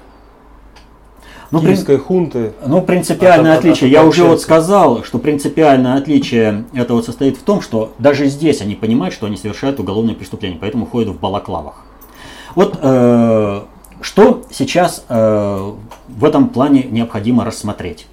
[1.60, 2.52] ну, киевской хунты.
[2.66, 3.88] Ну, принципиальное от, отличие.
[3.88, 8.60] От, Я уже вот сказал, что принципиальное отличие этого состоит в том, что даже здесь
[8.60, 11.84] они понимают, что они совершают уголовное преступление, поэтому ходят в балаклавах.
[12.54, 13.62] Вот э,
[14.00, 15.72] что сейчас э,
[16.08, 18.06] в этом плане необходимо рассмотреть.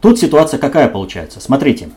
[0.00, 1.40] Тут ситуация какая получается?
[1.40, 1.90] Смотрите,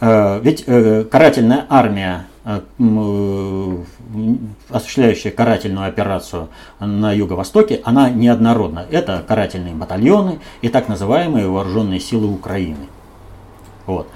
[0.00, 6.48] э, ведь э, карательная армия осуществляющая карательную операцию
[6.80, 8.84] на Юго-Востоке, она неоднородна.
[8.90, 12.88] Это карательные батальоны и так называемые вооруженные силы Украины.
[13.86, 14.08] Вот.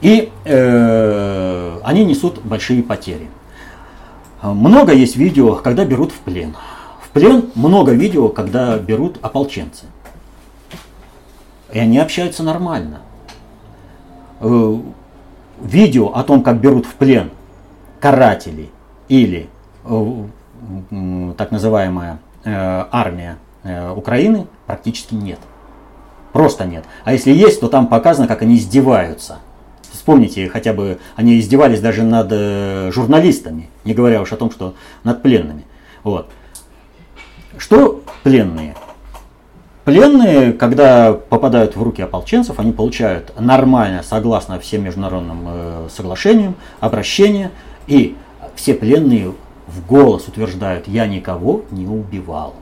[0.00, 3.28] И э, они несут большие потери.
[4.42, 6.56] Много есть видео, когда берут в плен.
[7.02, 9.86] В плен много видео, когда берут ополченцы.
[11.72, 13.02] И они общаются нормально.
[14.40, 14.76] Э,
[15.60, 17.30] видео о том, как берут в плен
[18.00, 18.70] каратели
[19.08, 19.48] или
[21.36, 23.38] так называемая армия
[23.96, 25.38] Украины практически нет.
[26.32, 26.84] Просто нет.
[27.04, 29.38] А если есть, то там показано, как они издеваются.
[29.90, 35.22] Вспомните, хотя бы они издевались даже над журналистами, не говоря уж о том, что над
[35.22, 35.64] пленными.
[36.04, 36.30] Вот.
[37.56, 38.74] Что пленные?
[39.84, 47.50] Пленные, когда попадают в руки ополченцев, они получают нормально, согласно всем международным э, соглашениям, обращение.
[47.88, 48.16] И
[48.54, 49.34] все пленные
[49.66, 52.54] в голос утверждают, я никого не убивал.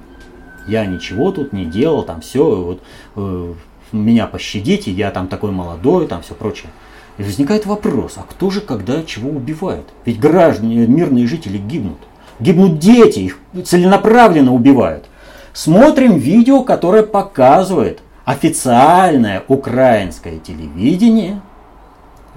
[0.66, 2.82] Я ничего тут не делал, там все, вот,
[3.16, 3.54] э,
[3.92, 6.70] меня пощадите, я там такой молодой, там все прочее.
[7.18, 9.86] И возникает вопрос, а кто же когда чего убивает?
[10.04, 11.98] Ведь граждане, мирные жители гибнут.
[12.40, 15.06] Гибнут дети, их целенаправленно убивают.
[15.52, 21.40] Смотрим видео, которое показывает официальное украинское телевидение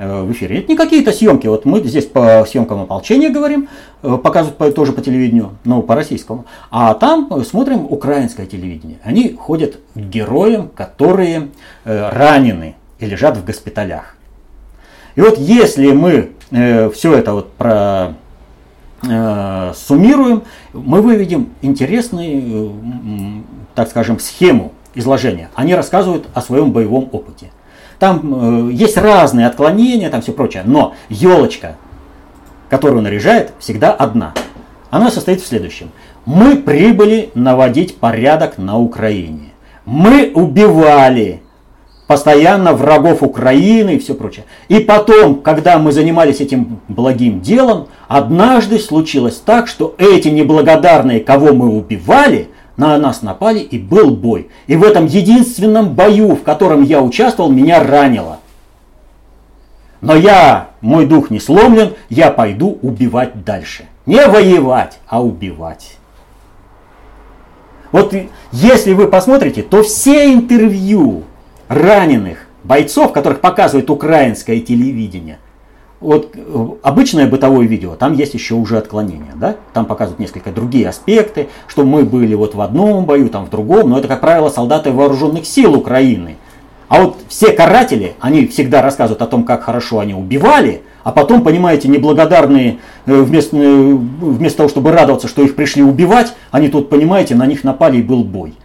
[0.08, 0.60] в эфире.
[0.60, 1.48] Это не какие-то съемки.
[1.48, 3.68] Вот мы здесь по съемкам ополчения говорим,
[4.02, 6.46] э, показывают тоже по телевидению, но по российскому.
[6.72, 9.00] А там смотрим украинское телевидение.
[9.04, 11.50] Они ходят к героям, которые
[11.86, 14.16] э, ранены и лежат в госпиталях.
[15.16, 18.16] И вот если мы все это вот про
[19.08, 23.42] Э, суммируем, мы выведем интересную, э,
[23.74, 25.50] так скажем, схему изложения.
[25.56, 27.52] Они рассказывают о своем боевом опыте.
[28.00, 31.76] Там э, есть разные отклонения, там все прочее, но елочка,
[32.70, 34.34] которую наряжает, всегда одна.
[34.90, 35.92] Она состоит в следующем.
[36.26, 39.50] Мы прибыли наводить порядок на Украине.
[39.86, 41.42] Мы убивали
[42.08, 44.46] постоянно врагов Украины и все прочее.
[44.68, 51.54] И потом, когда мы занимались этим благим делом, однажды случилось так, что эти неблагодарные, кого
[51.54, 54.50] мы убивали, на нас напали и был бой.
[54.68, 58.39] И в этом единственном бою, в котором я участвовал, меня ранило.
[60.00, 63.86] Но я, мой дух не сломлен, я пойду убивать дальше.
[64.06, 65.98] Не воевать, а убивать.
[67.92, 68.15] Вот
[68.54, 71.24] если вы посмотрите, то все интервью
[71.68, 75.39] раненых бойцов, которых показывает украинское телевидение.
[76.02, 79.58] Вот э, обычное бытовое видео, там есть еще уже отклонения, да?
[79.74, 83.90] Там показывают несколько другие аспекты, что мы были вот в одном бою, там в другом,
[83.90, 86.38] но это, как правило, солдаты вооруженных сил Украины.
[86.88, 91.44] А вот все каратели, они всегда рассказывают о том, как хорошо они убивали, а потом,
[91.44, 96.90] понимаете, неблагодарные, э, вместо, э, вместо того, чтобы радоваться, что их пришли убивать, они тут,
[96.90, 98.56] понимаете, на них напали и был бой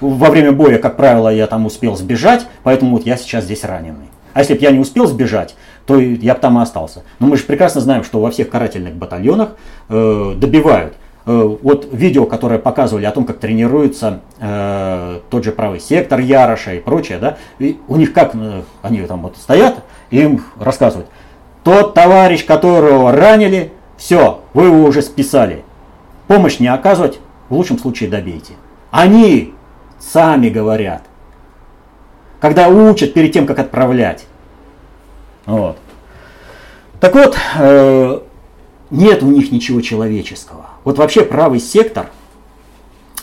[0.00, 4.08] во время боя, как правило, я там успел сбежать, поэтому вот я сейчас здесь раненый.
[4.32, 5.54] А если бы я не успел сбежать,
[5.90, 7.02] то я бы там и остался.
[7.18, 9.56] Но мы же прекрасно знаем, что во всех карательных батальонах
[9.88, 10.94] э, добивают.
[11.26, 16.74] Э, вот видео, которое показывали о том, как тренируется э, тот же правый сектор Яроша
[16.74, 21.08] и прочее, да, и у них как, э, они там вот стоят, им рассказывают,
[21.64, 25.64] тот товарищ, которого ранили, все, вы его уже списали.
[26.28, 28.52] Помощь не оказывать, в лучшем случае добейте.
[28.92, 29.54] Они
[29.98, 31.02] сами говорят.
[32.38, 34.26] Когда учат перед тем, как отправлять.
[35.50, 35.78] Вот.
[37.00, 38.20] Так вот, э,
[38.90, 40.66] нет у них ничего человеческого.
[40.84, 42.10] Вот вообще правый сектор,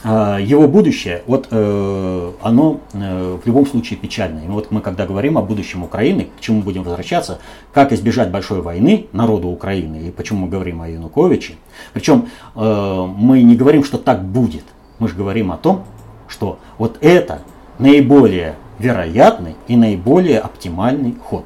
[0.04, 4.44] э, его будущее, вот э, оно э, в любом случае печальное.
[4.44, 7.40] И вот мы когда говорим о будущем Украины, к чему будем возвращаться,
[7.72, 11.54] как избежать большой войны народу Украины, и почему мы говорим о Януковиче.
[11.94, 14.66] Причем э, мы не говорим, что так будет.
[15.00, 15.86] Мы же говорим о том,
[16.28, 17.40] что вот это
[17.80, 21.46] наиболее вероятный и наиболее оптимальный ход.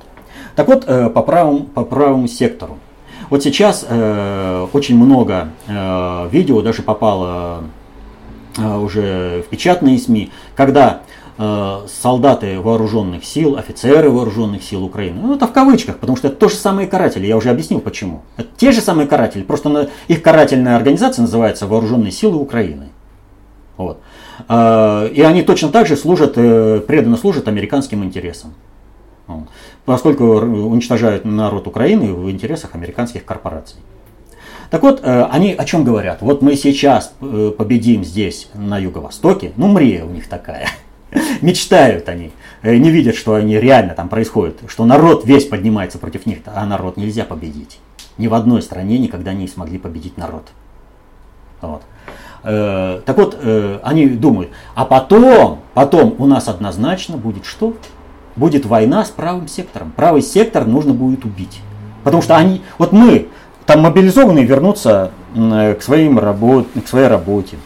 [0.56, 2.78] Так вот, э, по правому, по правому сектору.
[3.30, 7.64] Вот сейчас э, очень много э, видео даже попало
[8.58, 11.04] уже в печатные СМИ, когда
[11.38, 16.50] солдаты вооруженных сил, офицеры вооруженных сил Украины, ну это в кавычках, потому что это то
[16.50, 18.24] же самые каратели, я уже объяснил почему.
[18.36, 22.90] Это те же самые каратели, просто их карательная организация называется Вооруженные силы Украины.
[23.78, 24.02] Вот.
[24.50, 28.54] И они точно так же служат, преданно служат американским интересам.
[29.86, 33.80] Поскольку уничтожают народ Украины в интересах американских корпораций.
[34.70, 36.22] Так вот, э, они о чем говорят?
[36.22, 39.52] Вот мы сейчас э, победим здесь, на юго-востоке.
[39.58, 40.70] Ну, мрия у них такая.
[41.42, 42.32] Мечтают они.
[42.64, 44.60] Не видят, что они реально там происходит.
[44.68, 46.40] Что народ весь поднимается против них.
[46.46, 47.80] А народ нельзя победить.
[48.18, 50.48] Ни в одной стране никогда не смогли победить народ.
[51.60, 51.82] Вот.
[52.44, 57.76] Э, так вот, э, они думают, а потом, потом у нас однозначно будет что?
[58.36, 59.92] Будет война с правым сектором.
[59.96, 61.62] Правый сектор нужно будет убить.
[62.04, 63.28] Потому что они, вот мы,
[63.66, 67.58] там мобилизованные вернутся э, к, своим работ, к своей работе.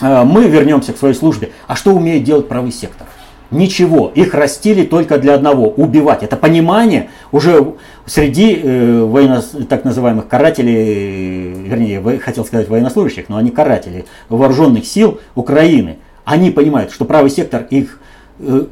[0.00, 1.52] Мы вернемся к своей службе.
[1.68, 3.06] А что умеет делать правый сектор?
[3.52, 4.10] Ничего.
[4.14, 6.22] Их растили только для одного– убивать.
[6.22, 7.74] Это понимание уже
[8.06, 15.20] среди э, военно, так называемых карателей, вернее, хотел сказать военнослужащих, но они каратели вооруженных сил
[15.34, 15.98] Украины.
[16.24, 18.00] Они понимают, что правый сектор их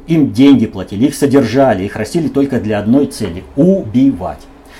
[0.07, 4.39] им деньги платили, их содержали, их растили только для одной цели– убивать.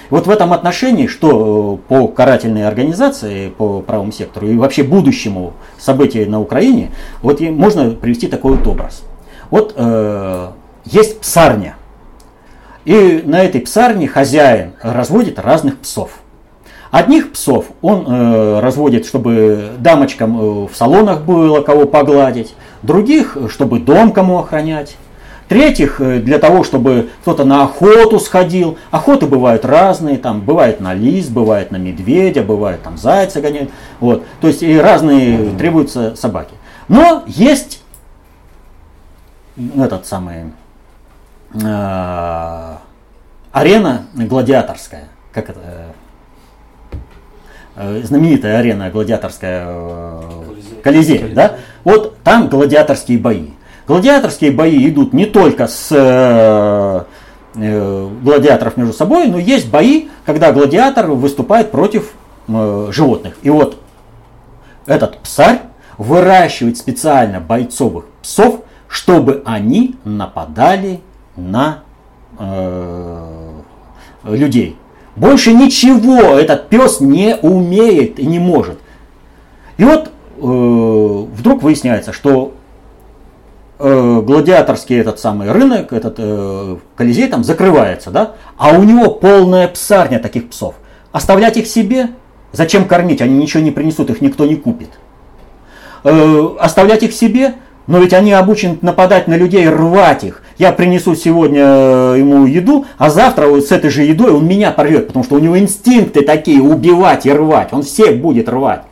[0.10, 5.54] Вот в этом отношении, что э, по карательной организации, по правому сектору и вообще будущему
[5.78, 9.04] событию на Украине, вот можно привести такой вот образ.
[9.50, 10.48] Вот э,
[10.86, 11.76] есть псарня,
[12.84, 16.21] и на этой псарне хозяин разводит разных псов.
[16.92, 23.80] Одних псов он э, разводит, чтобы дамочкам э, в салонах было кого погладить, других, чтобы
[23.80, 24.98] дом кому охранять.
[25.48, 28.78] Третьих, э, для того, чтобы кто-то на охоту сходил.
[28.92, 33.70] Охоты бывают разные, там бывает на лис, бывает на медведя, бывает там зайца гоняют.
[34.02, 34.24] Вот.
[34.42, 36.54] То есть и разные требуются собаки.
[36.89, 37.84] Но есть
[39.78, 40.52] этот самый
[41.54, 42.76] э,
[43.54, 45.92] арена гладиаторская, как это, э,
[48.04, 50.22] знаменитая арена гладиаторская э,
[50.84, 51.56] Колизей, Колизей, да?
[51.84, 53.50] Вот там гладиаторские бои.
[53.88, 57.04] Гладиаторские бои идут не только с э,
[57.56, 62.12] э, гладиаторов между собой, но есть бои, когда гладиатор выступает против
[62.48, 63.36] э, животных.
[63.42, 63.78] И вот
[64.86, 65.62] этот псарь
[65.98, 71.02] выращивает специально бойцовых псов, чтобы они нападали
[71.36, 71.80] на
[72.40, 73.52] э,
[74.24, 74.78] людей.
[75.16, 78.80] Больше ничего этот пес не умеет и не может.
[79.78, 82.53] И вот э, вдруг выясняется, что
[83.80, 89.68] э, гладиаторский этот самый рынок, этот э, колизей там закрывается, да, а у него полная
[89.68, 90.76] псарня таких псов.
[91.12, 92.09] Оставлять их себе?
[92.53, 93.22] Зачем кормить?
[93.22, 94.89] Они ничего не принесут, их никто не купит.
[96.03, 97.55] Э, оставлять их себе?
[97.88, 100.43] Но ведь они обучены нападать на людей, рвать их.
[100.62, 104.70] Я принесу сегодня э, ему еду, а завтра вот с этой же едой он меня
[104.70, 107.70] порвет, потому что у него инстинкты такие убивать и рвать.
[107.72, 108.84] Он всех будет рвать.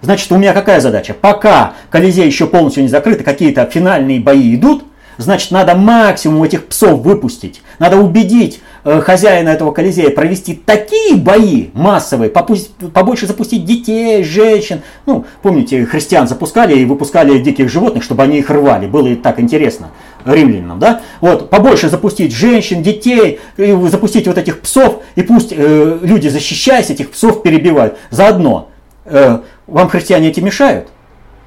[0.00, 1.14] Значит, у меня какая задача?
[1.14, 4.82] Пока Колизей еще полностью не закрыт, какие-то финальные бои идут,
[5.22, 7.62] значит, надо максимум этих псов выпустить.
[7.78, 14.82] Надо убедить э, хозяина этого Колизея провести такие бои массовые, попусть, побольше запустить детей, женщин.
[15.06, 18.86] Ну, помните, христиан запускали и выпускали диких животных, чтобы они их рвали.
[18.86, 19.90] Было и так интересно
[20.24, 21.00] римлянам, да?
[21.20, 27.10] Вот, побольше запустить женщин, детей, запустить вот этих псов, и пусть э, люди, защищаясь, этих
[27.10, 27.96] псов перебивают.
[28.10, 28.68] Заодно
[29.04, 30.88] э, вам христиане эти мешают?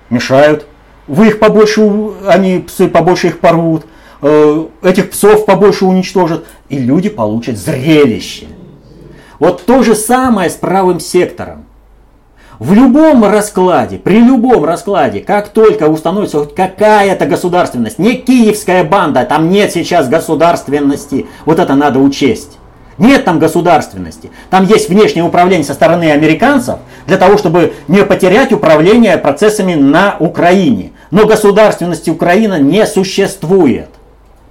[0.09, 0.65] Мешают.
[1.08, 1.82] Вы их побольше,
[2.26, 3.86] они псы побольше их порвут,
[4.22, 8.47] э, этих псов побольше уничтожат, и люди получат зрелище.
[9.39, 11.66] Вот то же самое с правым сектором.
[12.60, 19.26] В любом раскладе, при любом раскладе, как только установится хоть какая-то государственность, не киевская банда,
[19.26, 22.58] там нет сейчас государственности, вот это надо учесть.
[22.97, 24.31] Нет там государственности.
[24.49, 30.15] Там есть внешнее управление со стороны американцев для того, чтобы не потерять управление процессами на
[30.19, 30.91] Украине.
[31.11, 33.89] Но государственности Украина не существует.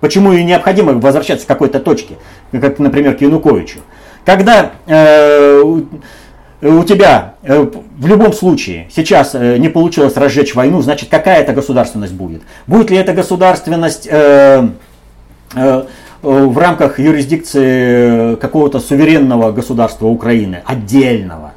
[0.01, 2.15] Почему и необходимо возвращаться к какой-то точке,
[2.51, 3.79] как, например, к Януковичу.
[4.25, 7.67] Когда э, у тебя э,
[7.99, 12.43] в любом случае сейчас э, не получилось разжечь войну, значит какая это государственность будет?
[12.67, 14.69] Будет ли это государственность э,
[15.55, 15.85] Э,
[16.23, 21.53] в рамках юрисдикции какого-то суверенного государства Украины, отдельного.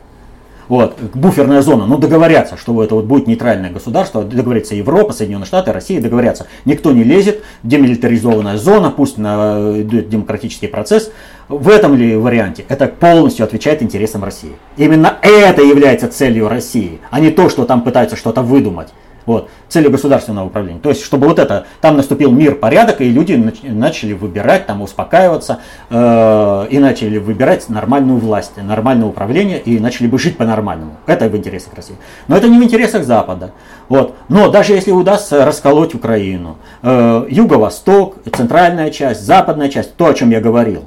[0.68, 5.72] Вот, буферная зона, ну договорятся, что это вот будет нейтральное государство, договорится Европа, Соединенные Штаты,
[5.72, 6.48] Россия, договорятся.
[6.66, 11.12] Никто не лезет, демилитаризованная зона, пусть на, идет демократический процесс.
[11.50, 14.54] В этом ли варианте это полностью отвечает интересам России.
[14.76, 18.88] Именно это является целью России, а не то, что там пытаются что-то выдумать.
[19.26, 20.80] Вот, целью государственного управления.
[20.80, 25.60] То есть, чтобы вот это, там наступил мир, порядок, и люди начали выбирать, там успокаиваться,
[25.90, 30.98] э, и начали выбирать нормальную власть, нормальное управление, и начали бы жить по-нормальному.
[31.08, 31.96] Это в интересах России.
[32.28, 33.52] Но это не в интересах Запада.
[33.90, 34.16] Вот.
[34.30, 40.30] Но даже если удастся расколоть Украину, э, юго-восток, центральная часть, западная часть, то, о чем
[40.30, 40.86] я говорил,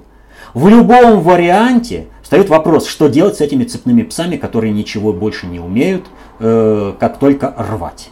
[0.55, 5.61] в любом варианте встает вопрос, что делать с этими цепными псами, которые ничего больше не
[5.61, 6.07] умеют,
[6.41, 8.11] э, как только рвать.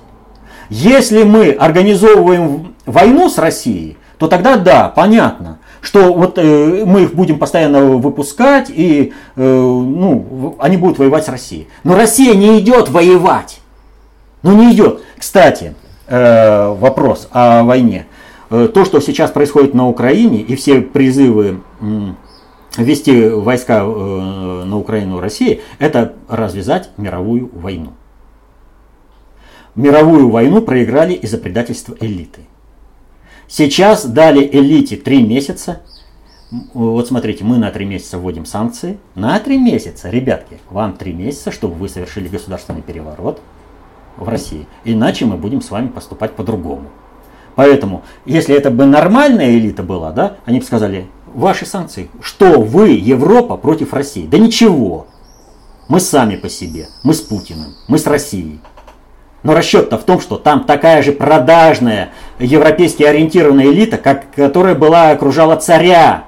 [0.69, 7.15] Если мы организовываем войну с Россией, то тогда да, понятно, что вот э, мы их
[7.15, 11.69] будем постоянно выпускать и э, ну, они будут воевать с Россией.
[11.85, 13.61] Но Россия не идет воевать.
[14.43, 15.03] Ну не идет.
[15.19, 15.75] Кстати,
[16.09, 18.07] э, вопрос о войне.
[18.51, 21.61] Э, то, что сейчас происходит на Украине и все призывы
[22.77, 27.93] ввести войска э, на Украину России, это развязать мировую войну
[29.77, 32.41] мировую войну проиграли из-за предательства элиты.
[33.49, 35.83] Сейчас дали элите три месяца.
[36.75, 38.99] Вот смотрите, мы на три месяца вводим санкции.
[39.15, 43.41] На три месяца, ребятки, вам три месяца, чтобы вы совершили государственный переворот
[44.17, 44.67] в России.
[44.85, 46.89] Иначе мы будем с вами поступать по-другому.
[47.55, 52.91] Поэтому, если это бы нормальная элита была, да, они бы сказали, ваши санкции, что вы,
[52.91, 54.27] Европа, против России?
[54.27, 55.07] Да ничего.
[55.89, 58.61] Мы сами по себе, мы с Путиным, мы с Россией.
[59.47, 62.09] Но расчет-то в том, что там такая же продажная,
[62.41, 66.25] европейски ориентированная элита, как, которая была окружала царя.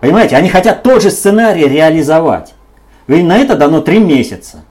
[0.00, 2.54] Понимаете, они хотят тот же сценарий реализовать.
[3.06, 4.64] И на это дано три месяца.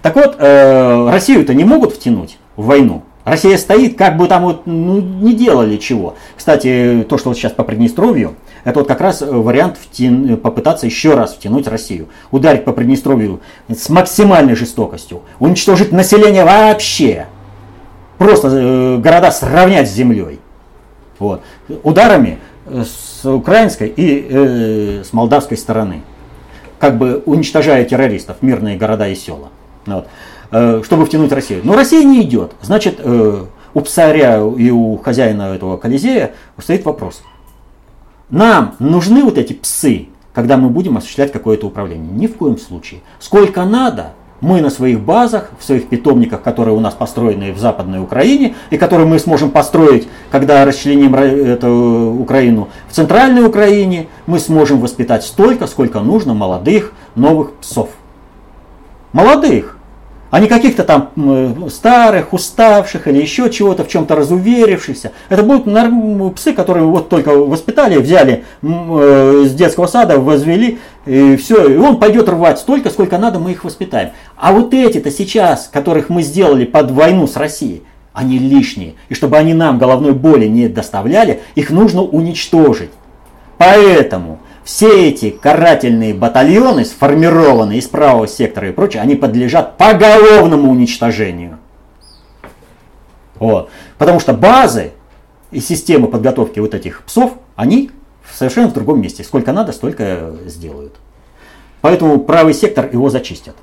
[0.00, 3.02] Так вот, э, Россию-то не могут втянуть в войну.
[3.24, 6.14] Россия стоит, как бы там вот ну, не делали чего.
[6.34, 11.14] Кстати, то, что вот сейчас по Приднестровью, это вот как раз вариант втян, попытаться еще
[11.14, 12.08] раз втянуть Россию.
[12.30, 15.22] Ударить по Приднестровью с максимальной жестокостью.
[15.38, 17.26] Уничтожить население вообще.
[18.18, 20.40] Просто э, города сравнять с землей.
[21.18, 21.42] Вот.
[21.82, 26.02] Ударами э, с украинской и э, с молдавской стороны.
[26.78, 29.48] Как бы уничтожая террористов, мирные города и села.
[29.86, 30.06] Вот.
[30.52, 31.60] Э, чтобы втянуть Россию.
[31.62, 32.52] Но Россия не идет.
[32.60, 37.22] Значит, э, у царя и у хозяина этого Колизея стоит вопрос.
[38.30, 42.10] Нам нужны вот эти псы, когда мы будем осуществлять какое-то управление?
[42.12, 43.00] Ни в коем случае.
[43.18, 48.00] Сколько надо, мы на своих базах, в своих питомниках, которые у нас построены в Западной
[48.00, 54.80] Украине, и которые мы сможем построить, когда расчленим эту Украину, в Центральной Украине, мы сможем
[54.80, 57.90] воспитать столько, сколько нужно молодых новых псов.
[59.12, 59.76] Молодых
[60.30, 61.10] а не каких-то там
[61.68, 65.12] старых, уставших или еще чего-то, в чем-то разуверившихся.
[65.28, 65.64] Это будут
[66.36, 71.98] псы, которые вот только воспитали, взяли э, с детского сада, возвели, и все, и он
[71.98, 74.10] пойдет рвать столько, сколько надо, мы их воспитаем.
[74.36, 78.94] А вот эти-то сейчас, которых мы сделали под войну с Россией, они лишние.
[79.08, 82.90] И чтобы они нам головной боли не доставляли, их нужно уничтожить.
[83.56, 84.40] Поэтому
[84.70, 91.58] все эти карательные батальоны, сформированные из правого сектора и прочее, они подлежат поголовному уничтожению.
[93.34, 93.68] Вот.
[93.98, 94.92] Потому что базы
[95.50, 97.90] и системы подготовки вот этих псов, они
[98.32, 99.24] совершенно в другом месте.
[99.24, 100.94] Сколько надо, столько сделают.
[101.80, 103.56] Поэтому правый сектор его зачистят.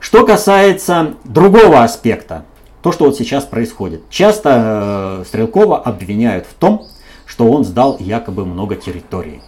[0.00, 2.44] Что касается другого аспекта,
[2.82, 4.10] то, что вот сейчас происходит.
[4.10, 6.88] Часто э, Стрелкова обвиняют в том,
[7.26, 9.40] что он сдал якобы много территорий.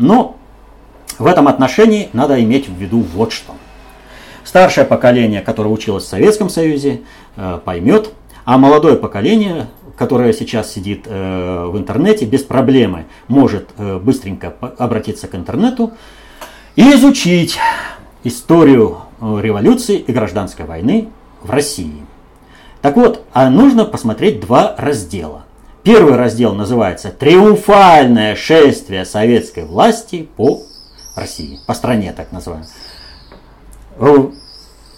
[0.00, 0.36] Но
[1.18, 3.52] в этом отношении надо иметь в виду вот что.
[4.44, 7.02] Старшее поколение, которое училось в Советском Союзе,
[7.36, 8.10] э, поймет,
[8.46, 9.66] а молодое поколение,
[9.98, 15.92] которое сейчас сидит э, в интернете, без проблемы может э, быстренько обратиться к интернету
[16.76, 17.58] и изучить
[18.24, 21.08] историю революции и гражданской войны
[21.42, 22.02] в России.
[22.80, 25.44] Так вот, а нужно посмотреть два раздела.
[25.82, 30.60] Первый раздел называется «Триумфальное шествие советской власти по
[31.16, 32.68] России», по стране так называемой.
[33.98, 34.26] Э,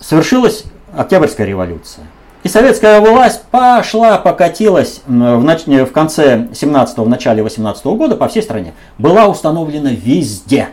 [0.01, 0.65] совершилась
[0.97, 2.05] Октябрьская революция.
[2.43, 5.67] И советская власть пошла, покатилась в, нач...
[5.67, 8.75] в конце 17-го, в начале 18 -го года по всей стране.
[8.99, 10.69] Была установлена везде.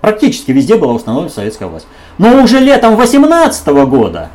[0.00, 1.86] Практически везде была установлена советская власть.
[2.16, 4.30] Но уже летом 18 -го года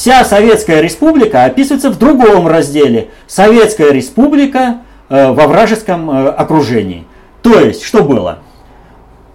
[0.00, 3.10] Вся Советская Республика описывается в другом разделе.
[3.26, 4.78] Советская Республика
[5.10, 7.04] э, во вражеском э, окружении.
[7.42, 8.38] То есть, что было?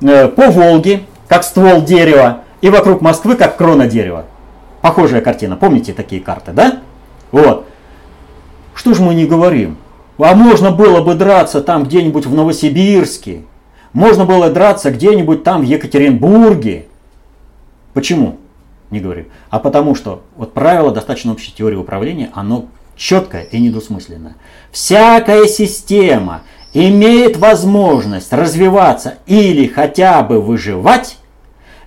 [0.02, 4.26] Э, по Волге, как ствол дерева, и вокруг Москвы, как крона дерева.
[4.82, 5.56] Похожая картина.
[5.56, 6.80] Помните такие карты, да?
[7.32, 7.68] Вот.
[8.74, 9.78] Что ж мы не говорим?
[10.18, 13.44] А можно было бы драться там где-нибудь в Новосибирске.
[13.94, 16.88] Можно было драться где-нибудь там в Екатеринбурге.
[17.94, 18.38] Почему?
[18.92, 19.26] Не говорю.
[19.50, 22.66] А потому что вот правило достаточно общей теории управления, оно
[22.96, 24.36] четкое и недвусмысленное.
[24.72, 26.42] Всякая система
[26.74, 31.18] имеет возможность развиваться или хотя бы выживать,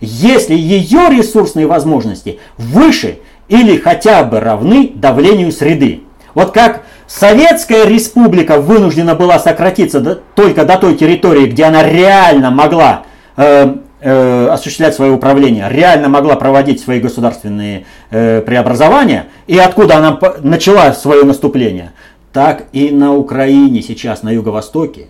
[0.01, 3.19] если ее ресурсные возможности выше
[3.49, 6.03] или хотя бы равны давлению среды.
[6.35, 12.51] Вот как Советская республика вынуждена была сократиться до, только до той территории, где она реально
[12.51, 13.05] могла
[13.37, 20.19] э, э, осуществлять свое управление, реально могла проводить свои государственные э, преобразования, и откуда она
[20.41, 21.93] начала свое наступление,
[22.33, 25.07] так и на Украине сейчас, на юго-востоке,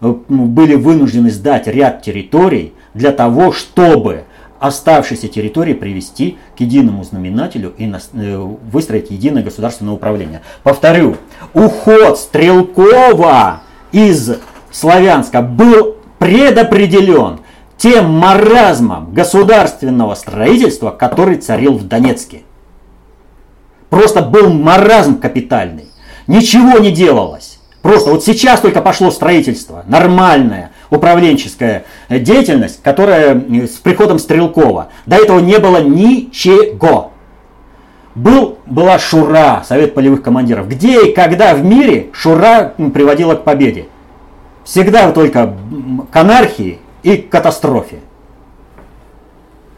[0.00, 4.24] э, были вынуждены сдать ряд территорий для того, чтобы
[4.60, 8.36] оставшиеся территории привести к единому знаменателю и э,
[8.70, 10.42] выстроить единое государственное управление.
[10.62, 11.16] Повторю,
[11.54, 14.32] уход Стрелкова из
[14.70, 17.40] Славянска был предопределен
[17.80, 22.42] тем маразмом государственного строительства, который царил в Донецке.
[23.88, 25.86] Просто был маразм капитальный.
[26.26, 27.58] Ничего не делалось.
[27.80, 34.88] Просто вот сейчас только пошло строительство, нормальное, управленческая деятельность, которая с приходом Стрелкова.
[35.06, 37.12] До этого не было ничего.
[38.14, 40.68] Был, была Шура, Совет полевых командиров.
[40.68, 43.86] Где и когда в мире Шура приводила к победе?
[44.64, 45.56] Всегда только
[46.12, 48.00] к анархии и к катастрофе.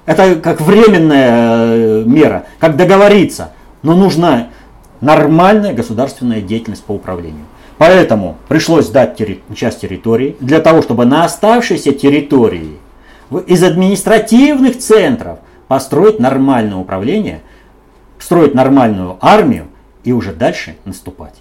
[0.07, 3.53] Это как временная э, мера, как договориться.
[3.83, 4.49] Но нужна
[5.01, 7.45] нормальная государственная деятельность по управлению.
[7.79, 9.21] Поэтому пришлось дать
[9.55, 12.79] часть территории для того, чтобы на оставшейся территории
[13.47, 17.41] из административных центров построить нормальное управление,
[18.19, 19.67] строить нормальную армию
[20.05, 21.35] и уже дальше наступать.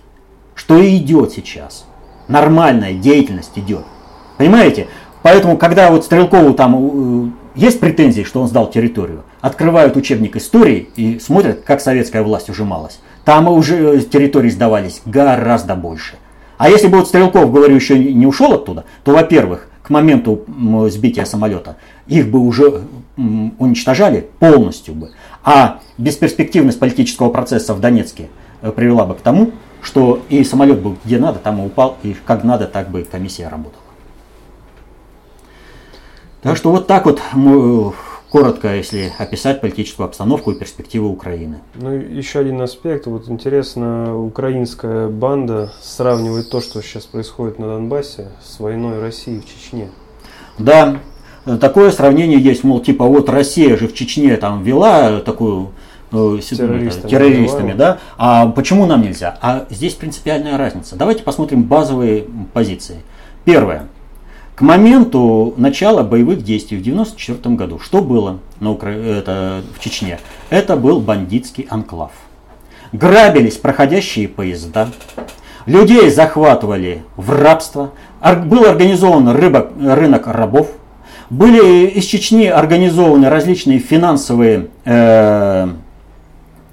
[0.55, 1.86] Что и идет сейчас.
[2.27, 3.86] Нормальная деятельность идет.
[4.38, 4.88] Понимаете?
[5.22, 10.89] Поэтому, когда вот Стрелкову там э, есть претензии, что он сдал территорию, открывают учебник истории
[10.95, 12.99] и смотрят, как советская власть ужималась.
[13.26, 16.15] Там уже э, территории сдавались гораздо больше.
[16.57, 20.45] А если бы вот Стрелков, говорю, еще не ушел оттуда, то, во-первых, к моменту
[20.89, 22.84] сбития самолета их бы уже
[23.17, 25.09] уничтожали полностью бы.
[25.43, 28.30] А бесперспективность политического процесса в Донецке
[28.61, 29.51] э, привела бы к тому,
[29.82, 33.47] что и самолет был где надо, там и упал, и как надо, так бы комиссия
[33.47, 33.80] работала.
[36.42, 37.22] Так что вот так вот
[38.32, 41.58] коротко, если описать политическую обстановку и перспективы Украины.
[41.76, 43.06] Ну, еще один аспект.
[43.06, 49.46] Вот интересно, украинская банда сравнивает то, что сейчас происходит на Донбассе, с войной России в
[49.46, 49.89] Чечне.
[50.58, 50.98] Да,
[51.60, 55.72] такое сравнение есть, мол, типа вот Россия же в Чечне там вела такую
[56.12, 58.00] э, террористами, террористами да?
[58.18, 59.38] А почему нам нельзя?
[59.42, 60.96] А здесь принципиальная разница.
[60.96, 63.02] Давайте посмотрим базовые позиции.
[63.44, 63.89] Первое.
[64.56, 68.89] К моменту начала боевых действий в 1994 году, что было на Укра...
[68.89, 70.20] это, в Чечне?
[70.49, 72.12] Это был бандитский анклав.
[72.91, 74.89] Грабились проходящие поезда,
[75.66, 77.91] людей захватывали в рабство,
[78.45, 80.72] был организован рыбок, рынок рабов,
[81.30, 85.70] были из Чечни организованы различные финансовые э,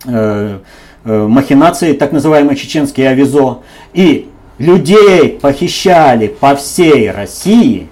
[0.04, 0.58] э,
[1.04, 3.58] э, махинации, так называемые чеченские авизо,
[3.94, 7.88] и людей похищали по всей России,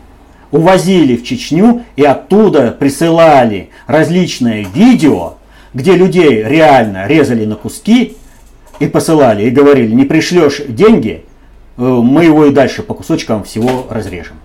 [0.51, 5.35] увозили в Чечню и оттуда присылали различные видео,
[5.75, 8.17] где людей реально резали на куски
[8.79, 11.25] и посылали, и говорили, не пришлешь деньги,
[11.77, 14.37] э, мы его и дальше по кусочкам всего разрежем.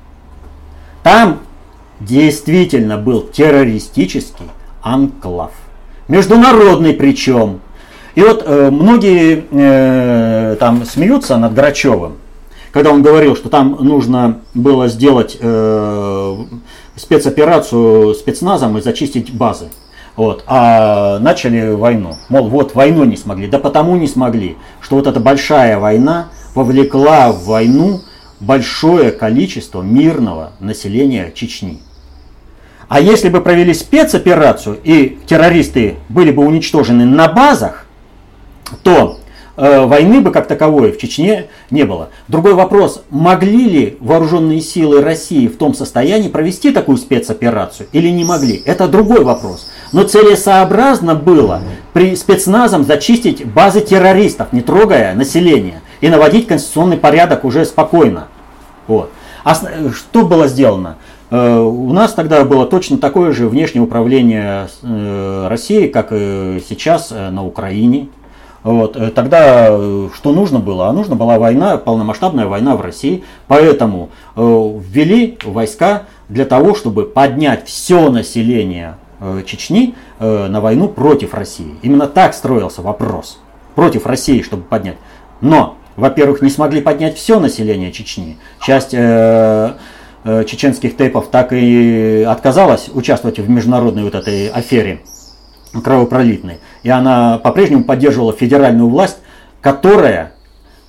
[1.03, 1.39] Там
[1.99, 4.45] действительно был террористический
[4.81, 5.51] анклав.
[6.07, 7.61] Международный причем.
[8.15, 12.17] И вот э, многие э, там смеются над Грачевым,
[12.71, 16.37] когда он говорил, что там нужно было сделать э,
[16.95, 19.69] спецоперацию спецназом и зачистить базы.
[20.17, 22.15] Вот, а начали войну.
[22.27, 23.47] Мол, вот войну не смогли.
[23.47, 28.01] Да потому не смогли, что вот эта большая война вовлекла в войну
[28.41, 31.79] большое количество мирного населения Чечни.
[32.89, 37.80] А если бы провели спецоперацию и террористы были бы уничтожены на базах,
[38.83, 39.19] то
[39.57, 42.09] э, войны бы как таковой в Чечне не было.
[42.27, 48.23] Другой вопрос, могли ли вооруженные силы России в том состоянии провести такую спецоперацию или не
[48.23, 48.61] могли?
[48.65, 49.69] Это другой вопрос.
[49.91, 51.61] Но целесообразно было
[51.93, 58.27] при спецназом зачистить базы террористов, не трогая население, и наводить конституционный порядок уже спокойно.
[58.87, 59.11] Вот.
[59.43, 60.97] А что было сделано?
[61.29, 67.11] Э, у нас тогда было точно такое же внешнее управление э, России, как и сейчас
[67.11, 68.09] на Украине.
[68.63, 68.95] Вот.
[68.95, 70.87] Э, тогда э, что нужно было?
[70.87, 73.23] А нужна была война, полномасштабная война в России.
[73.47, 78.95] Поэтому э, ввели войска для того, чтобы поднять все население
[79.45, 81.75] Чечни на войну против России.
[81.83, 83.37] Именно так строился вопрос.
[83.75, 84.97] Против России, чтобы поднять.
[85.41, 88.39] Но, во-первых, не смогли поднять все население Чечни.
[88.59, 88.95] Часть
[90.23, 95.01] э, чеченских тейпов так и отказалась участвовать в международной вот этой афере
[95.71, 96.59] кровопролитной.
[96.83, 99.17] И она по-прежнему поддерживала федеральную власть,
[99.61, 100.33] которая,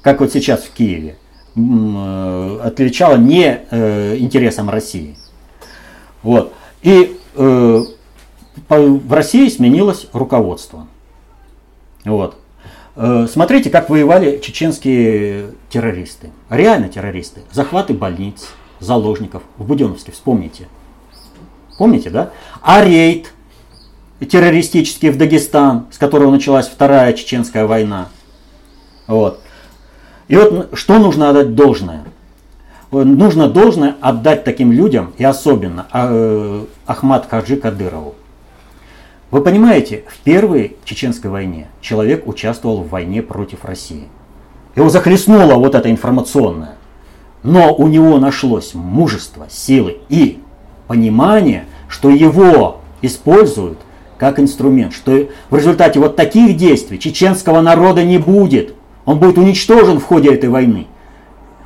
[0.03, 1.17] как вот сейчас в Киеве,
[1.55, 5.17] э, отвечала не э, интересам России.
[6.23, 6.53] Вот.
[6.83, 7.83] И э,
[8.69, 10.87] в России сменилось руководство.
[12.05, 12.37] Вот.
[13.31, 16.31] Смотрите, как воевали чеченские террористы.
[16.51, 17.41] Реально террористы.
[17.51, 18.49] Захваты больниц,
[18.81, 19.43] заложников.
[19.57, 20.69] В Буденовске, вспомните.
[21.79, 22.33] Помните, да?
[22.61, 23.33] А рейд
[24.27, 28.09] террористический в Дагестан, с которого началась вторая чеченская война.
[29.07, 29.41] Вот.
[30.29, 32.05] И вот что нужно отдать должное?
[32.91, 38.15] Нужно должное отдать таким людям, и особенно э, Ахмад Хаджи Кадырову.
[39.31, 44.09] Вы понимаете, в первой чеченской войне человек участвовал в войне против России.
[44.77, 46.77] Его захлестнуло вот это информационное.
[47.43, 50.39] Но у него нашлось мужество, силы и
[50.87, 53.79] понимание, что его используют
[54.23, 58.73] как инструмент, что в результате вот таких действий чеченского народа не будет.
[59.05, 60.87] Он будет уничтожен в ходе этой войны.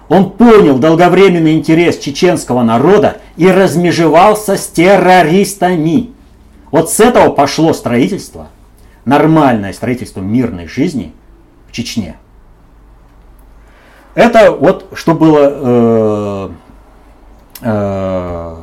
[0.09, 6.13] Он понял долговременный интерес чеченского народа и размежевался с террористами.
[6.71, 8.49] Вот с этого пошло строительство,
[9.05, 11.13] нормальное строительство мирной жизни
[11.69, 12.17] в Чечне.
[14.15, 16.51] Это вот что было э,
[17.61, 18.57] э,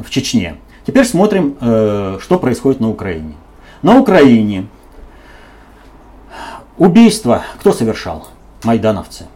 [0.00, 0.56] в Чечне.
[0.88, 3.34] Теперь смотрим, э, что происходит на Украине.
[3.82, 4.68] На Украине
[6.78, 8.28] убийство кто совершал?
[8.64, 9.26] Майдановцы.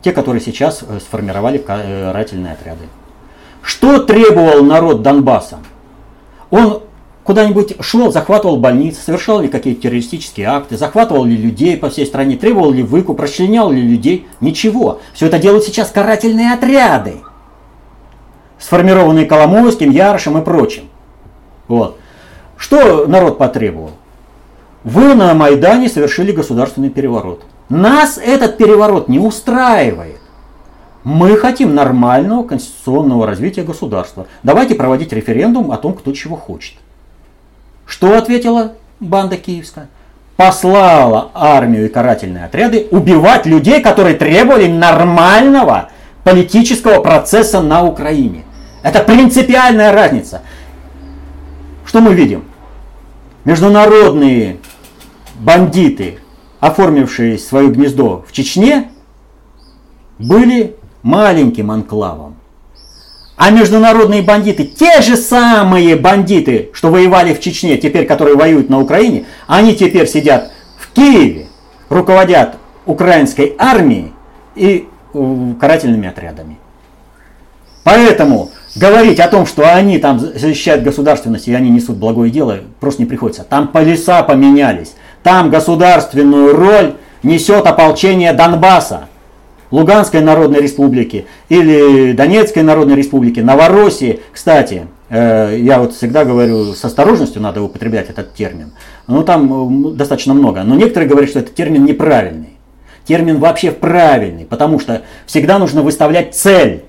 [0.00, 2.84] Те, которые сейчас э, сформировали карательные отряды.
[3.62, 5.58] Что требовал народ Донбасса?
[6.50, 6.84] Он
[7.24, 12.36] куда-нибудь шел, захватывал больницы, совершал ли какие-то террористические акты, захватывал ли людей по всей стране,
[12.36, 14.28] требовал ли выкуп, расчленял ли людей.
[14.40, 15.00] Ничего.
[15.14, 17.16] Все это делают сейчас карательные отряды,
[18.60, 20.84] сформированные Коломойским, Ярошем и прочим.
[21.66, 21.98] Вот.
[22.56, 23.92] Что народ потребовал?
[24.84, 27.42] Вы на Майдане совершили государственный переворот.
[27.68, 30.20] Нас этот переворот не устраивает.
[31.04, 34.26] Мы хотим нормального конституционного развития государства.
[34.42, 36.74] Давайте проводить референдум о том, кто чего хочет.
[37.86, 39.88] Что ответила банда киевская?
[40.36, 45.90] Послала армию и карательные отряды убивать людей, которые требовали нормального
[46.24, 48.44] политического процесса на Украине.
[48.82, 50.42] Это принципиальная разница.
[51.84, 52.44] Что мы видим?
[53.44, 54.58] Международные
[55.38, 56.18] бандиты,
[56.60, 58.90] оформившие свое гнездо в Чечне,
[60.18, 62.36] были маленьким анклавом.
[63.36, 68.78] А международные бандиты, те же самые бандиты, что воевали в Чечне, теперь которые воюют на
[68.78, 71.46] Украине, они теперь сидят в Киеве,
[71.88, 74.12] руководят украинской армией
[74.54, 76.58] и э, карательными отрядами.
[77.82, 83.02] Поэтому говорить о том, что они там защищают государственность и они несут благое дело, просто
[83.02, 83.44] не приходится.
[83.44, 84.94] Там полиса поменялись.
[85.22, 89.08] Там государственную роль несет ополчение Донбасса.
[89.70, 94.20] Луганской Народной Республики или Донецкой Народной Республики, Новороссии.
[94.32, 98.72] Кстати, э, я вот всегда говорю, с осторожностью надо употреблять этот термин.
[99.06, 100.62] Ну, там достаточно много.
[100.64, 102.56] Но некоторые говорят, что этот термин неправильный.
[103.04, 106.84] Термин вообще правильный, потому что всегда нужно выставлять цель.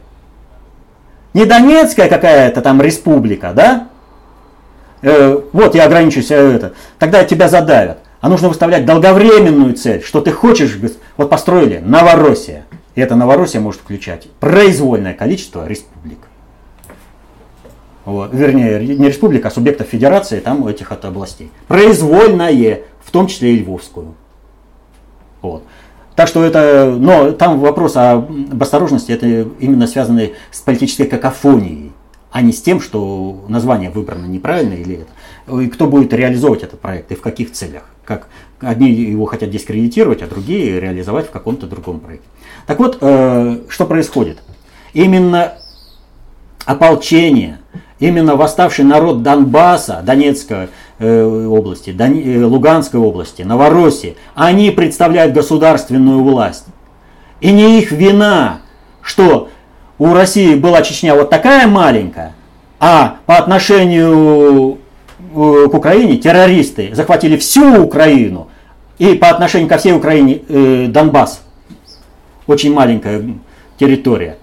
[1.34, 3.88] Не Донецкая какая-то там республика, да?
[5.02, 6.74] Э, вот я ограничусь э, это.
[7.00, 8.00] Тогда тебя задавят.
[8.20, 10.78] А нужно выставлять долговременную цель, что ты хочешь,
[11.18, 12.66] вот построили Новороссия.
[12.94, 16.20] И эта Новороссия может включать произвольное количество республик.
[18.06, 18.34] Вот.
[18.34, 21.52] Вернее, не республика, а субъектов федерации, там этих от областей.
[21.68, 24.16] Произвольное, в том числе и Львовскую.
[25.42, 25.64] Вот.
[26.16, 31.94] Так что это, но там вопрос об осторожности, это именно связано с политической какофонией,
[32.32, 35.06] а не с тем, что название выбрано неправильно или
[35.48, 35.62] это.
[35.62, 37.84] И кто будет реализовывать этот проект и в каких целях.
[38.06, 38.28] Как
[38.60, 42.28] одни его хотят дискредитировать, а другие реализовать в каком-то другом проекте.
[42.68, 44.40] Так вот, э, что происходит?
[44.94, 45.54] Именно
[46.66, 47.60] ополчение,
[48.00, 50.68] именно восставший народ Донбасса, Донецкой э,
[51.06, 56.66] области, Дон, э, Луганской области, Новороссии, они представляют государственную власть.
[57.40, 58.62] И не их вина,
[59.02, 59.50] что
[59.98, 62.34] у России была Чечня вот такая маленькая,
[62.80, 64.78] а по отношению
[65.36, 68.48] э, к Украине террористы захватили всю Украину,
[68.98, 71.42] и по отношению ко всей Украине э, Донбасс
[72.48, 73.24] очень маленькая
[73.78, 74.38] территория.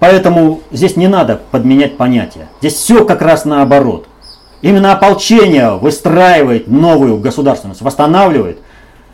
[0.00, 2.48] Поэтому здесь не надо подменять понятия.
[2.60, 4.07] Здесь все как раз наоборот.
[4.60, 8.58] Именно ополчение выстраивает новую государственность, восстанавливает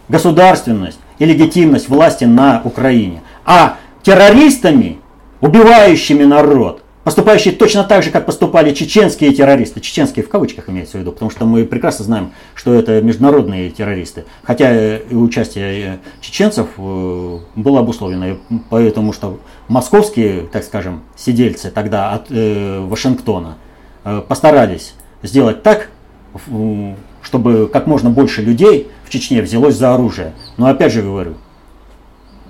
[0.09, 3.23] государственность и легитимность власти на Украине.
[3.45, 4.99] А террористами,
[5.41, 9.81] убивающими народ, поступающие точно так же, как поступали чеченские террористы.
[9.81, 14.25] Чеченские в кавычках имеется в виду, потому что мы прекрасно знаем, что это международные террористы.
[14.43, 18.39] Хотя и участие чеченцев э, было обусловлено,
[18.71, 19.39] потому что
[19.69, 23.57] московские, так скажем, сидельцы тогда от э, Вашингтона
[24.05, 25.89] э, постарались сделать так,
[27.22, 30.35] чтобы как можно больше людей в Чечне взялось за оружие.
[30.57, 31.35] Но опять же говорю,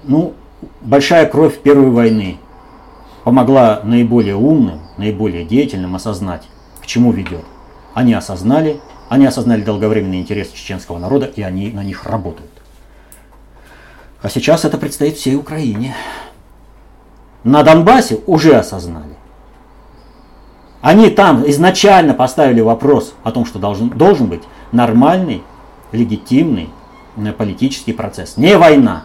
[0.03, 0.35] ну,
[0.83, 2.39] большая кровь Первой войны,
[3.23, 6.43] помогла наиболее умным, наиболее деятельным осознать,
[6.83, 7.45] к чему ведет.
[7.95, 12.51] Они осознали, они осознали долговременный интерес чеченского народа, и они на них работают.
[14.21, 15.95] А сейчас это предстоит всей Украине.
[17.45, 19.14] На Донбассе уже осознали.
[20.85, 25.43] Они там изначально поставили вопрос о том, что должен, должен быть нормальный,
[25.93, 26.69] легитимный
[27.39, 28.37] политический процесс.
[28.37, 29.05] Не война.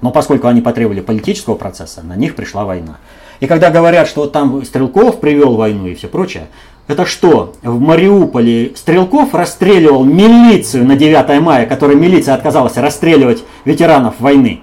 [0.00, 2.96] Но поскольку они потребовали политического процесса, на них пришла война.
[3.38, 6.48] И когда говорят, что там Стрелков привел войну и все прочее,
[6.88, 7.52] это что?
[7.62, 14.62] В Мариуполе Стрелков расстреливал милицию на 9 мая, которой милиция отказалась расстреливать ветеранов войны.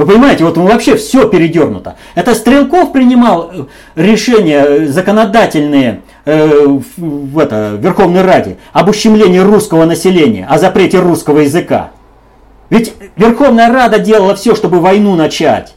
[0.00, 1.96] Вы понимаете, вот вообще все передернуто.
[2.14, 3.64] Это Стрелков принимал э,
[3.96, 11.40] решения э, законодательные э, в, это, Верховной Раде об ущемлении русского населения, о запрете русского
[11.40, 11.90] языка.
[12.70, 15.74] Ведь Верховная Рада делала все, чтобы войну начать.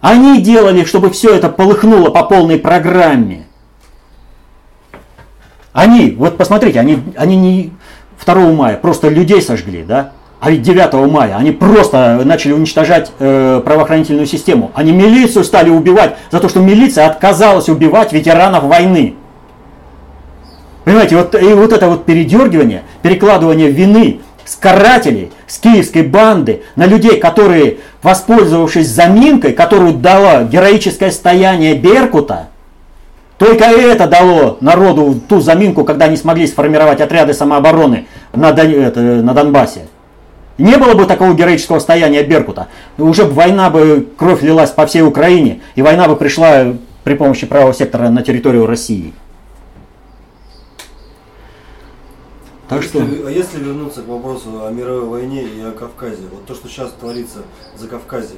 [0.00, 3.44] Они делали, чтобы все это полыхнуло по полной программе.
[5.74, 7.72] Они, вот посмотрите, они, они не
[8.24, 10.12] 2 мая просто людей сожгли, да?
[10.44, 14.72] А ведь 9 мая они просто начали уничтожать э, правоохранительную систему.
[14.74, 19.14] Они милицию стали убивать за то, что милиция отказалась убивать ветеранов войны.
[20.84, 26.84] Понимаете, вот, и вот это вот передергивание, перекладывание вины с карателей, с киевской банды на
[26.84, 32.48] людей, которые, воспользовавшись заминкой, которую дало героическое стояние Беркута,
[33.38, 39.00] только это дало народу ту заминку, когда они смогли сформировать отряды самообороны на, Дон, это,
[39.00, 39.86] на Донбассе.
[40.58, 45.02] Не было бы такого героического стояния Беркута, уже бы война бы, кровь лилась по всей
[45.02, 49.12] Украине, и война бы пришла при помощи правого сектора на территорию России.
[52.68, 53.26] Так если, что...
[53.26, 56.92] А если вернуться к вопросу о мировой войне и о Кавказе, вот то, что сейчас
[56.98, 57.40] творится
[57.76, 58.34] за Кавказе,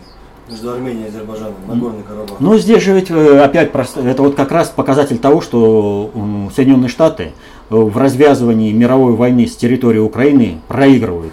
[0.48, 2.38] между Арменией и Азербайджаном, Нагорный Карабах.
[2.38, 6.10] Ну, здесь же ведь э, опять просто, это вот как раз показатель того, что
[6.54, 7.32] Соединенные Штаты
[7.68, 11.32] э, в развязывании мировой войны с территории Украины проигрывают.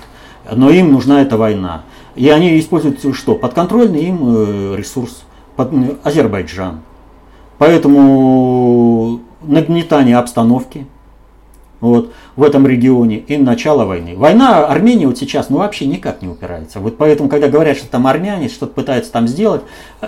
[0.51, 1.83] Но им нужна эта война.
[2.15, 3.35] И они используют что?
[3.35, 5.23] Подконтрольный им э, ресурс.
[6.03, 6.79] Азербайджан.
[7.57, 10.87] Поэтому нагнетание обстановки,
[11.79, 14.15] вот, в этом регионе и начало войны.
[14.15, 16.79] Война Армении вот сейчас ну, вообще никак не упирается.
[16.79, 19.61] Вот поэтому, когда говорят, что там армяне что-то пытаются там сделать,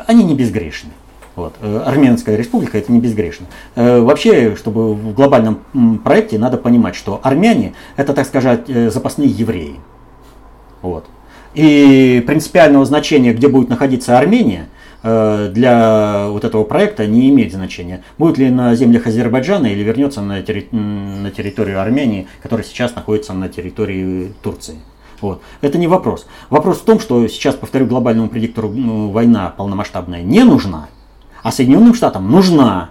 [0.08, 0.92] они не безгрешны.
[1.36, 1.54] Вот.
[1.62, 3.46] Э, Армянская республика это не безгрешно.
[3.76, 5.60] Э, вообще, чтобы в глобальном
[6.04, 9.76] проекте надо понимать, что армяне это, так сказать, запасные евреи.
[10.86, 11.06] Вот.
[11.54, 14.68] И принципиального значения, где будет находиться Армения,
[15.08, 18.04] Э, для вот этого проекта не имеет значения.
[18.18, 20.68] Будет ли на землях Азербайджана или вернется на, терри...
[20.72, 24.80] на территорию Армении, которая сейчас находится на территории Турции.
[25.22, 25.44] Вот.
[25.62, 26.26] Это не вопрос.
[26.50, 30.90] Вопрос в том, что сейчас, повторю, глобальному предиктору ну, война полномасштабная не нужна,
[31.44, 32.90] а Соединенным Штатам нужна.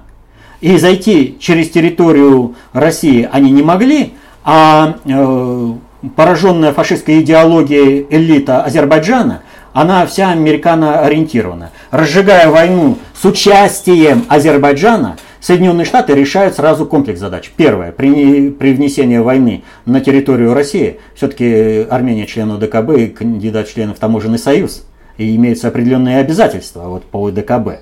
[0.60, 4.14] И зайти через территорию России они не могли,
[4.44, 5.72] а э,
[6.16, 9.42] пораженная фашистской идеологией элита Азербайджана–
[9.74, 11.70] она вся американо-ориентирована.
[11.90, 17.52] Разжигая войну с участием Азербайджана, Соединенные Штаты решают сразу комплекс задач.
[17.54, 23.98] Первое, при, при внесении войны на территорию России, все-таки Армения член ОДКБ и кандидат членов
[23.98, 24.86] таможенный союз,
[25.18, 27.80] и имеются определенные обязательства вот, по ОДКБ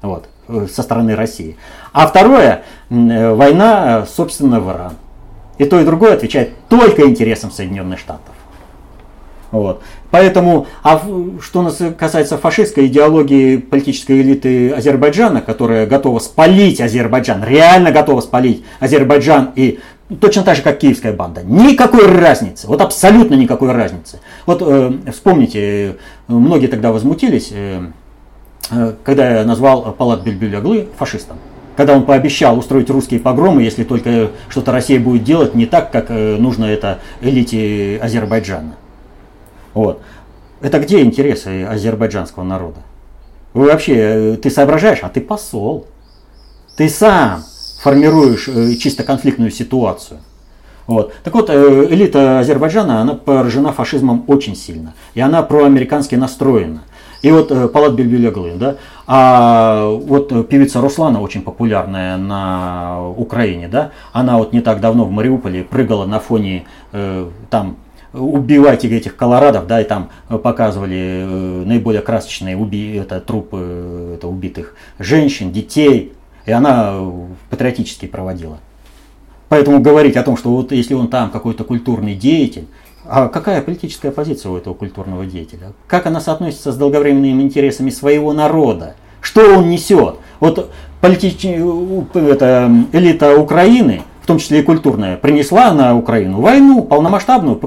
[0.00, 0.28] вот,
[0.72, 1.56] со стороны России.
[1.92, 4.94] А второе, война, собственно, в Иран.
[5.62, 8.34] И то, и другое отвечает только интересам Соединенных Штатов.
[9.52, 9.80] Вот.
[10.10, 11.00] Поэтому, а
[11.40, 18.64] что нас касается фашистской идеологии политической элиты Азербайджана, которая готова спалить Азербайджан, реально готова спалить
[18.80, 19.78] Азербайджан и
[20.20, 21.44] точно так же, как киевская банда.
[21.44, 24.18] Никакой разницы, вот абсолютно никакой разницы.
[24.46, 27.82] Вот э, вспомните, многие тогда возмутились, э,
[28.72, 31.36] э когда я назвал Палат Бельбюляглы фашистом.
[31.76, 36.06] Когда он пообещал устроить русские погромы, если только что-то Россия будет делать не так, как
[36.10, 38.76] э, нужно это элите Азербайджана.
[39.72, 40.02] Вот.
[40.60, 42.80] Это где интересы азербайджанского народа?
[43.54, 45.86] Вы вообще, э, ты соображаешь, а ты посол.
[46.76, 47.42] Ты сам
[47.80, 50.20] формируешь э, чисто конфликтную ситуацию.
[50.86, 51.14] Вот.
[51.24, 54.94] Так вот, элита Азербайджана, она поражена фашизмом очень сильно.
[55.14, 56.82] И она проамерикански настроена.
[57.22, 64.38] И вот Палат Бельбюляглы, да, а вот певица Руслана, очень популярная на Украине, да, она
[64.38, 67.76] вот не так давно в Мариуполе прыгала на фоне э, там
[68.12, 74.28] убивайте этих колорадов, да, и там показывали э, наиболее красочные уби, это, трупы э, это,
[74.28, 76.12] убитых женщин, детей,
[76.44, 76.94] и она
[77.50, 78.58] патриотически проводила.
[79.48, 82.66] Поэтому говорить о том, что вот если он там какой-то культурный деятель,
[83.04, 85.72] а какая политическая позиция у этого культурного деятеля?
[85.86, 88.94] Как она соотносится с долговременными интересами своего народа?
[89.20, 90.16] Что он несет?
[90.40, 91.44] Вот политич...
[91.44, 97.60] Это, элита Украины– в том числе и культурная, принесла на Украину войну полномасштабную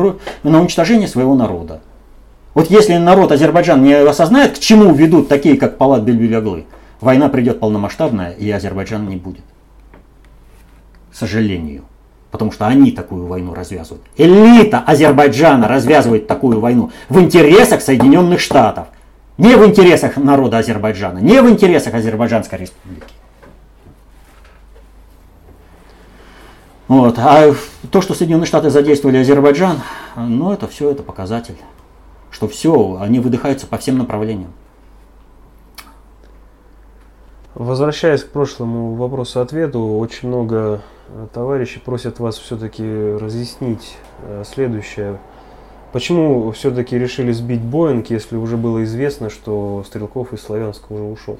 [0.44, 1.82] на уничтожение своего народа.
[2.54, 6.66] Вот если народ Азербайджан не осознает, к чему ведут такие, как Палат Бельбюляглы,
[7.02, 9.44] война придет полномасштабная, и Азербайджан не будет.
[11.12, 11.84] К сожалению.
[12.36, 14.04] Потому что они такую войну развязывают.
[14.18, 18.88] Элита Азербайджана развязывает такую войну в интересах Соединенных Штатов.
[19.38, 23.08] Не в интересах народа Азербайджана, не в интересах Азербайджанской республики.
[26.90, 27.18] Вот.
[27.20, 27.54] А
[27.90, 29.78] то, что Соединенные Штаты задействовали Азербайджан,
[30.18, 31.56] ну это все, это показатель.
[32.32, 34.52] Что все, они выдыхаются по всем направлениям.
[37.54, 45.20] Возвращаясь к прошлому вопросу-ответу, очень много э, товарищей просят вас все-таки разъяснить э, следующее.
[45.92, 51.40] Почему все-таки решили сбить Боинг, если уже было известно, что Стрелков из Славянска уже ушел?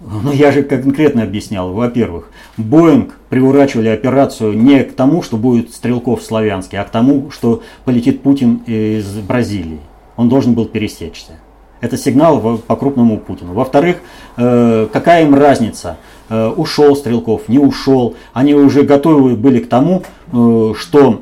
[0.00, 1.72] Ну, я же конкретно объяснял.
[1.72, 7.30] Во-первых, Боинг приурачивали операцию не к тому, что будет Стрелков в Славянске, а к тому,
[7.30, 9.80] что полетит Путин из Бразилии.
[10.16, 11.32] Он должен был пересечься.
[11.80, 13.52] Это сигнал по крупному Путину.
[13.52, 13.98] Во-вторых,
[14.36, 15.98] э, какая им разница,
[16.30, 18.14] ушел Стрелков, не ушел.
[18.32, 20.02] Они уже готовы были к тому,
[20.32, 21.20] э, что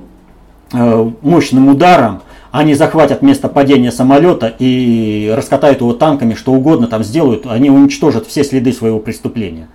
[0.72, 7.46] мощным ударом они захватят место падения самолета и раскатают его танками, что угодно там сделают,
[7.46, 9.68] они уничтожат все следы своего преступления.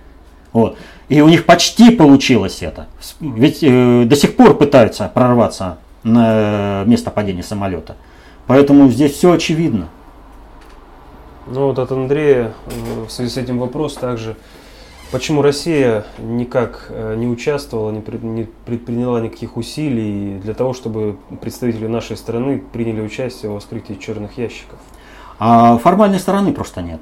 [0.52, 0.76] Вот.
[1.08, 2.86] И у них почти получилось это.
[3.20, 7.96] Ведь э, до сих пор пытаются прорваться на место падения самолета.
[8.46, 9.88] Поэтому здесь все очевидно.
[11.46, 14.36] Ну вот от Андрея э, в связи с этим вопрос также.
[15.10, 22.18] Почему Россия никак э, не участвовала, не предприняла никаких усилий для того, чтобы представители нашей
[22.18, 24.78] страны приняли участие в вскрытии черных ящиков?
[25.38, 27.00] А формальной стороны просто нет.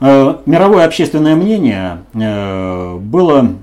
[0.00, 3.56] Э, мировое общественное мнение было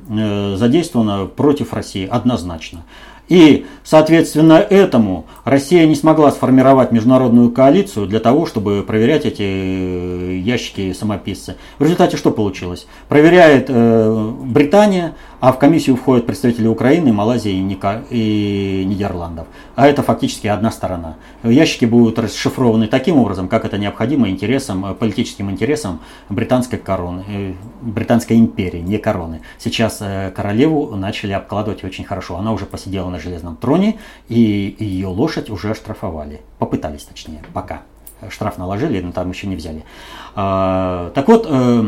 [0.55, 2.83] задействовано против России однозначно.
[3.29, 10.37] И, соответственно, этому Россия не смогла сформировать международную коалицию для того, чтобы проверять эти э,
[10.43, 11.55] ящики самописцы.
[11.77, 12.87] В результате что получилось?
[13.07, 17.51] Проверяет э, Британия, а в комиссию входят представители Украины, Малайзии
[18.09, 19.47] и Нидерландов.
[19.75, 21.15] А это фактически одна сторона.
[21.43, 28.37] Ящики будут расшифрованы таким образом, как это необходимо интересам, э, политическим интересам британской короны, британской
[28.37, 29.41] империи, не короны.
[29.57, 30.01] Сейчас
[30.35, 32.37] королеву начали обкладывать очень хорошо.
[32.37, 36.41] Она уже посидела на железном троне, и ее лошадь уже оштрафовали.
[36.57, 37.81] Попытались, точнее, пока.
[38.27, 39.85] Штраф наложили, но там еще не взяли.
[40.35, 41.85] А, так вот, э, э,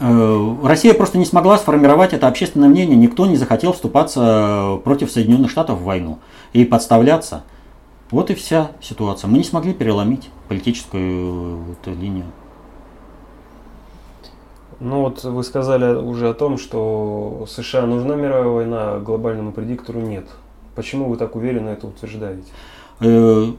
[0.00, 5.80] Россия просто не смогла сформировать это общественное мнение, никто не захотел вступаться против Соединенных Штатов
[5.80, 6.18] в войну
[6.54, 7.44] и подставляться.
[8.10, 9.28] Вот и вся ситуация.
[9.28, 12.24] Мы не смогли переломить политическую эту линию.
[14.80, 20.00] Ну вот вы сказали уже о том, что США нужна мировая война, а глобальному предиктору
[20.00, 20.26] нет.
[20.74, 22.48] Почему вы так уверенно это утверждаете?
[23.00, 23.52] Э,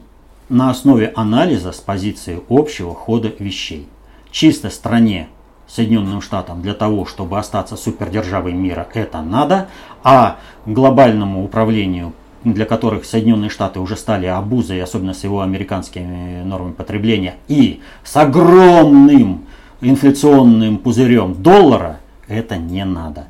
[0.48, 3.88] на основе анализа с позиции общего хода вещей.
[4.32, 5.28] Чисто стране
[5.66, 9.68] Соединенным Штатам для того, чтобы остаться супердержавой мира, это надо,
[10.02, 12.12] а глобальному управлению
[12.44, 18.16] для которых Соединенные Штаты уже стали обузой, особенно с его американскими нормами потребления, и с
[18.16, 19.46] огромным
[19.80, 23.26] инфляционным пузырем доллара, это не надо.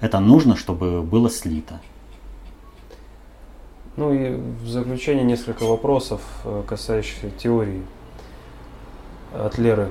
[0.00, 1.80] Это нужно, чтобы было слито.
[3.96, 7.82] Ну и в заключение несколько вопросов, э, касающихся теории
[9.34, 9.90] от Леры.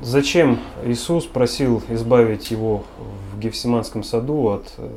[0.00, 2.84] Зачем Иисус просил избавить его
[3.32, 4.88] в Гефсиманском саду от э,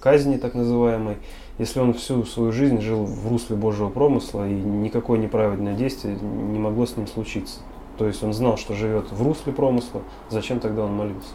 [0.00, 1.16] казни так называемой,
[1.58, 6.58] если он всю свою жизнь жил в русле Божьего промысла и никакое неправедное действие не
[6.58, 7.60] могло с ним случиться?
[7.98, 10.02] То есть он знал, что живет в русле промысла.
[10.30, 11.28] Зачем тогда он молился?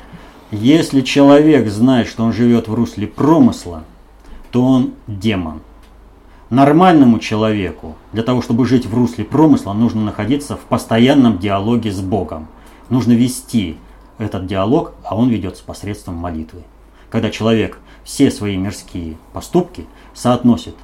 [0.52, 3.84] Если человек знает, что он живет в русле промысла,
[4.52, 5.62] то он демон.
[6.50, 12.02] Нормальному человеку для того, чтобы жить в русле промысла, нужно находиться в постоянном диалоге с
[12.02, 12.48] Богом.
[12.90, 13.78] Нужно вести
[14.20, 16.62] этот диалог, а он ведется посредством молитвы.
[17.10, 20.76] Когда человек все свои мирские поступки соотносит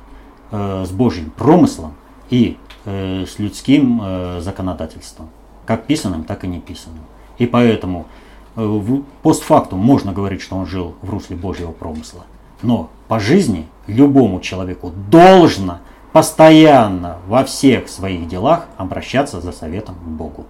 [0.52, 1.94] э, с Божьим промыслом
[2.30, 5.30] и э, с людским э, законодательством
[5.66, 7.04] как писанным, так и не писанным.
[7.38, 8.08] И поэтому
[8.56, 8.82] э,
[9.22, 12.26] постфактум можно говорить, что он жил в русле Божьего промысла.
[12.62, 15.80] Но по жизни любому человеку должно
[16.14, 20.46] постоянно во всех своих делах обращаться за советом к Богу.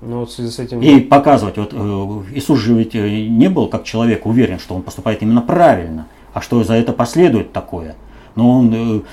[0.00, 0.80] Ну, вот в связи с этим...
[0.80, 4.82] И показывать, вот э, Иисус же ведь э, не был как человек уверен, что он
[4.82, 7.94] поступает именно правильно, а что за это последует такое.
[8.34, 9.04] Но он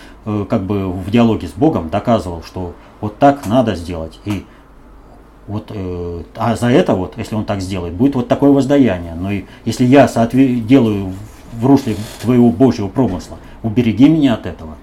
[0.48, 4.20] как бы в диалоге с Богом доказывал, что вот так надо сделать.
[4.26, 4.46] И
[5.48, 9.16] вот, э, а за это вот, если он так сделает, будет вот такое воздаяние.
[9.16, 11.14] Но и, если я соотве- делаю
[11.54, 14.76] в русле твоего Божьего промысла, убереги меня от этого.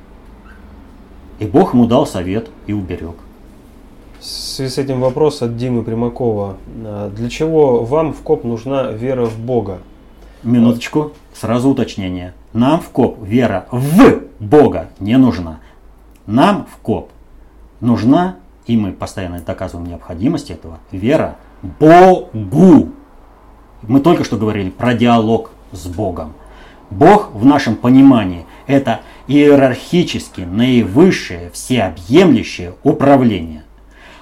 [1.38, 3.14] И Бог ему дал совет и уберег.
[4.20, 6.56] В связи с этим вопрос от Димы Примакова.
[6.84, 9.78] А, для чего вам в КОП нужна вера в Бога?
[10.42, 12.34] Минуточку, сразу уточнение.
[12.52, 15.60] Нам в КОП вера в Бога не нужна.
[16.26, 17.10] Нам в КОП
[17.80, 22.88] нужна, и мы постоянно доказываем необходимость этого, вера Богу.
[23.82, 26.32] Мы только что говорили про диалог с Богом.
[26.91, 33.62] Бог в нашем понимании это иерархически наивысшее, всеобъемлющее управление.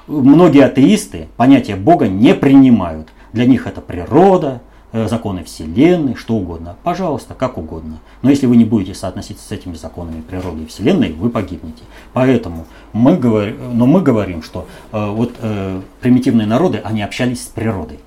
[0.06, 3.08] Многие атеисты понятие Бога не принимают.
[3.32, 4.62] Для них это природа,
[4.92, 6.76] э, законы Вселенной, что угодно.
[6.82, 7.98] Пожалуйста, как угодно.
[8.22, 11.82] Но если вы не будете соотноситься с этими законами природы и Вселенной, вы погибнете.
[12.12, 17.46] Поэтому мы говорим, но мы говорим, что э, вот э, примитивные народы, они общались с
[17.46, 17.98] природой.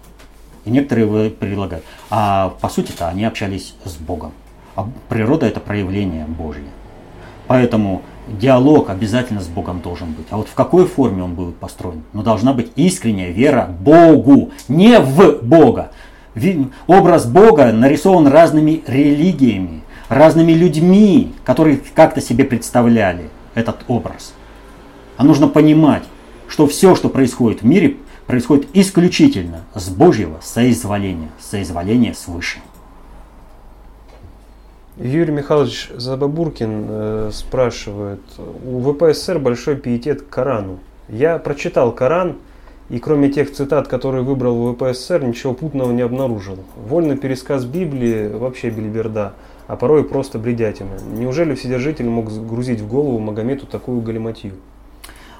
[0.66, 1.86] И некоторые предлагают.
[2.10, 4.32] А по сути-то они общались с Богом.
[4.80, 6.63] А природа это проявление Божье.
[7.47, 10.27] Поэтому диалог обязательно с Богом должен быть.
[10.30, 12.03] А вот в какой форме он будет построен?
[12.13, 15.91] Но должна быть искренняя вера Богу, не в Бога.
[16.88, 24.34] Образ Бога нарисован разными религиями, разными людьми, которые как-то себе представляли этот образ.
[25.17, 26.03] А нужно понимать,
[26.47, 32.59] что все, что происходит в мире, происходит исключительно с Божьего соизволения, соизволения свыше.
[34.99, 38.19] Юрий Михайлович Забабуркин э, спрашивает,
[38.65, 40.79] у ВПСР большой пиетет к Корану.
[41.07, 42.35] Я прочитал Коран,
[42.89, 46.57] и кроме тех цитат, которые выбрал ВПСР, ничего путного не обнаружил.
[46.75, 49.35] Вольный пересказ Библии вообще бельберда,
[49.67, 50.97] а порой просто бредятина.
[51.15, 54.51] Неужели Вседержитель мог грузить в голову Магомету такую галиматью?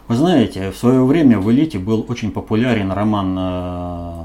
[0.08, 4.24] Вы знаете, в свое время в элите был очень популярен роман э,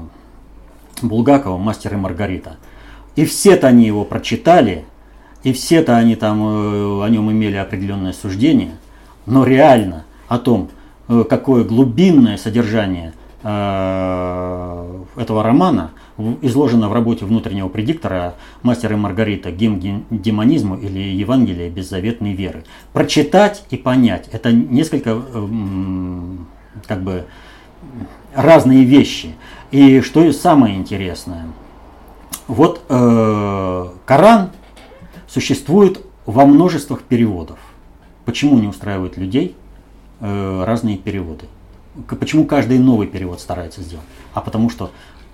[1.01, 2.55] Булгакова «Мастер и Маргарита».
[3.17, 4.85] И все-то они его прочитали,
[5.45, 8.77] и все-то они там э, о нем имели определенное суждение,
[9.27, 10.69] но реально о том,
[11.07, 15.91] э, какое глубинное содержание этого романа
[16.41, 18.33] изложено в работе внутреннего предиктора
[18.63, 19.51] «Мастер и Маргарита.
[19.51, 22.63] Гимн демонизму» или «Евангелие беззаветной веры».
[22.91, 25.21] Прочитать и понять– это несколько
[26.87, 27.25] как бы
[28.33, 29.35] разные вещи.
[29.69, 31.45] И что самое интересное,
[32.47, 34.49] вот э, Коран
[35.35, 37.59] существует во множествах переводов.
[38.23, 39.53] Почему не устраивают людей
[40.21, 41.47] э, разные переводы?
[42.07, 44.05] Почему каждый новый перевод старается сделать?
[44.33, 44.91] А потому что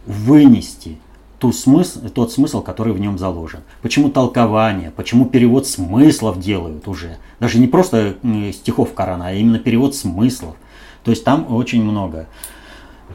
[0.07, 0.97] вынести
[1.37, 3.59] ту смысл, тот смысл, который в нем заложен.
[3.83, 7.17] Почему толкование, почему перевод смыслов делают уже.
[7.39, 8.15] Даже не просто
[8.53, 10.55] стихов Корана, а именно перевод смыслов.
[11.03, 12.25] То есть там очень много.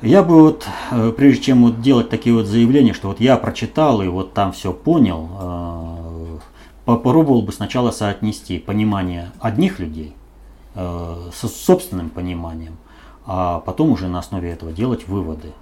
[0.02, 4.02] Я бы вот, э, прежде чем вот делать такие вот заявления, что вот я прочитал
[4.02, 5.95] и вот там все понял, э,
[6.86, 10.14] попробовал бы сначала соотнести понимание одних людей
[10.74, 12.78] э, с собственным пониманием,
[13.26, 15.52] а потом уже на основе этого делать выводы.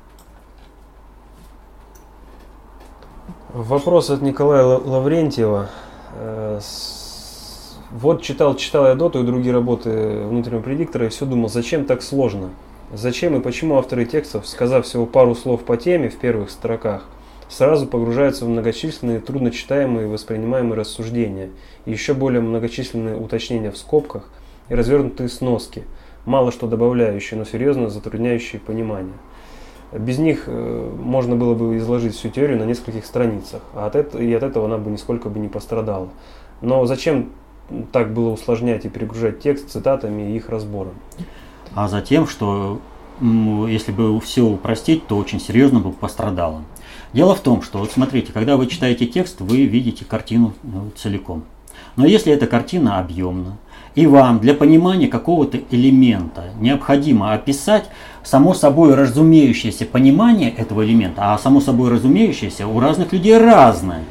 [3.55, 5.71] Вопрос от Николая Лаврентьева.
[6.15, 6.61] Э,
[7.91, 12.03] вот читал, читал я доту и другие работы внутреннего предиктора и все думал, зачем так
[12.03, 12.51] сложно?
[12.93, 17.07] Зачем и почему авторы текстов, сказав всего пару слов по теме в первых строках,
[17.49, 21.51] сразу погружаются в многочисленные трудночитаемые и воспринимаемые рассуждения,
[21.85, 24.29] и еще более многочисленные уточнения в скобках
[24.69, 25.85] и развернутые сноски,
[26.25, 29.15] мало что добавляющие, но серьезно затрудняющие понимание.
[29.93, 34.21] Без них э, можно было бы изложить всю теорию на нескольких страницах, а от этого,
[34.21, 36.09] и от этого она бы нисколько бы не пострадала.
[36.61, 37.31] Но зачем
[37.93, 40.95] так было усложнять и перегружать текст цитатами и их разбором?
[41.75, 42.81] А затем, что
[43.21, 46.65] если бы все упростить, то очень серьезно бы пострадало.
[47.15, 51.45] Дело в том, что вот смотрите, когда вы читаете текст, вы видите картину ну, целиком.
[51.95, 53.57] Но если эта картина объемна,
[53.95, 57.89] и вам для понимания какого-то элемента необходимо описать
[58.25, 64.03] само собой разумеющееся понимание этого элемента, а само собой разумеющееся у разных людей разное.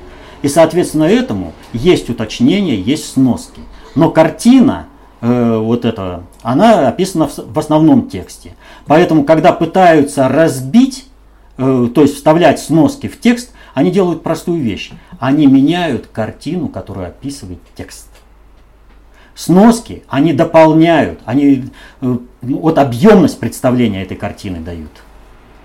[0.42, 3.60] И соответственно этому есть уточнения, есть сноски.
[3.96, 4.86] Но картина
[5.20, 8.56] э, вот эта, она описана в, в основном тексте.
[8.88, 11.08] Поэтому, когда пытаются разбить,
[11.58, 14.92] э, то есть вставлять сноски в текст, они делают простую вещь.
[15.20, 18.08] Они меняют картину, которую описывает текст.
[19.36, 21.66] Сноски, они дополняют, они
[22.02, 24.92] э, вот объемность представления этой картины дают.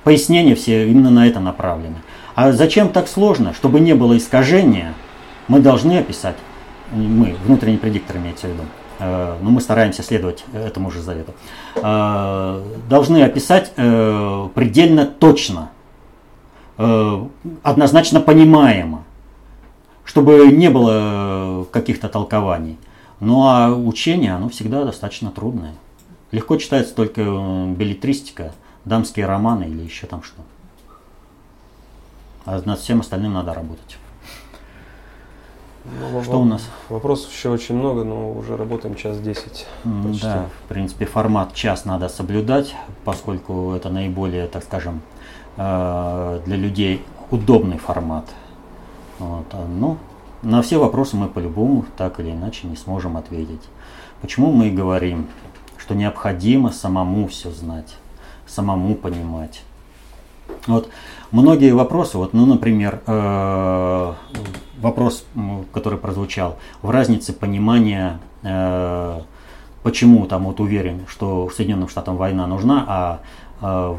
[0.04, 1.96] Пояснения все именно на это направлены.
[2.34, 3.52] А зачем так сложно?
[3.52, 4.94] Чтобы не было искажения,
[5.48, 6.36] мы должны описать,
[6.92, 8.62] мы, внутренний предиктор имеется в виду,
[9.00, 11.34] э, но мы стараемся следовать этому же завету,
[11.74, 15.72] э, должны описать предельно точно,
[16.78, 19.02] однозначно понимаемо,
[20.04, 22.78] чтобы не было каких-то толкований.
[23.20, 25.74] Ну а учение, оно всегда достаточно трудное.
[26.30, 28.52] Легко читается только э, билетристика,
[28.84, 30.42] дамские романы или еще там что.
[32.44, 33.98] А над всем остальным надо работать.
[35.84, 36.62] Ну, что у нас?
[36.90, 39.66] Вопросов еще очень много, но уже работаем час десять.
[39.84, 45.17] Да, в принципе, формат час надо соблюдать, поскольку это наиболее, так скажем, э,
[45.58, 48.26] для людей удобный формат.
[49.18, 49.46] Вот.
[49.52, 49.98] А, ну,
[50.42, 53.62] на все вопросы мы по-любому так или иначе не сможем ответить.
[54.20, 55.26] Почему мы и говорим,
[55.76, 57.96] что необходимо самому все знать,
[58.46, 59.62] самому понимать.
[60.66, 60.88] Вот
[61.30, 64.14] многие вопросы, вот, ну, например, э,
[64.80, 65.24] вопрос,
[65.72, 69.20] который прозвучал, в разнице понимания, э,
[69.82, 73.20] почему там вот уверен, что Соединенным Штатам война нужна, а
[73.60, 73.96] э,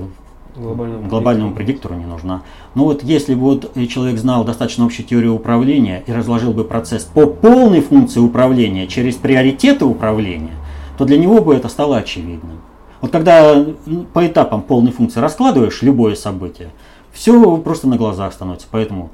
[0.55, 2.43] глобальному, глобальному предиктору не нужна.
[2.76, 7.03] Ну вот если бы вот человек знал достаточно общую теорию управления и разложил бы процесс
[7.03, 10.55] по полной функции управления через приоритеты управления,
[10.97, 12.59] то для него бы это стало очевидным.
[13.01, 13.65] Вот когда
[14.13, 16.69] по этапам полной функции раскладываешь любое событие,
[17.11, 18.67] все просто на глазах становится.
[18.69, 19.11] Поэтому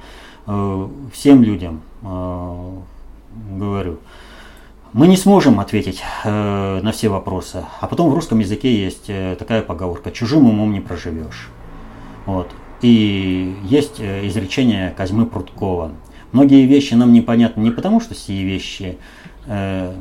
[0.47, 2.69] э, всем людям э,
[3.57, 3.97] говорю,
[4.95, 7.65] мы не сможем ответить э, на все вопросы.
[7.81, 11.49] А потом в русском языке есть э, такая поговорка «чужим умом не проживешь».
[12.25, 12.49] Вот.
[12.81, 15.91] И есть э, изречение Козьмы Пруткова.
[16.31, 18.97] Многие вещи нам непонятны не потому, что сие вещи
[19.47, 19.93] э,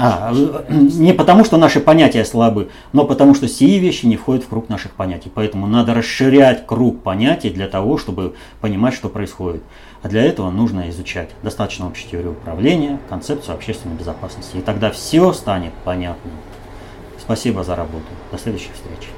[0.00, 0.32] а,
[0.68, 4.68] не потому, что наши понятия слабы, но потому, что сии вещи не входят в круг
[4.68, 5.32] наших понятий.
[5.34, 9.62] Поэтому надо расширять круг понятий для того, чтобы понимать, что происходит.
[10.04, 14.58] А для этого нужно изучать достаточно общую теорию управления, концепцию общественной безопасности.
[14.58, 16.34] И тогда все станет понятным.
[17.18, 18.04] Спасибо за работу.
[18.30, 19.08] До следующих встреч.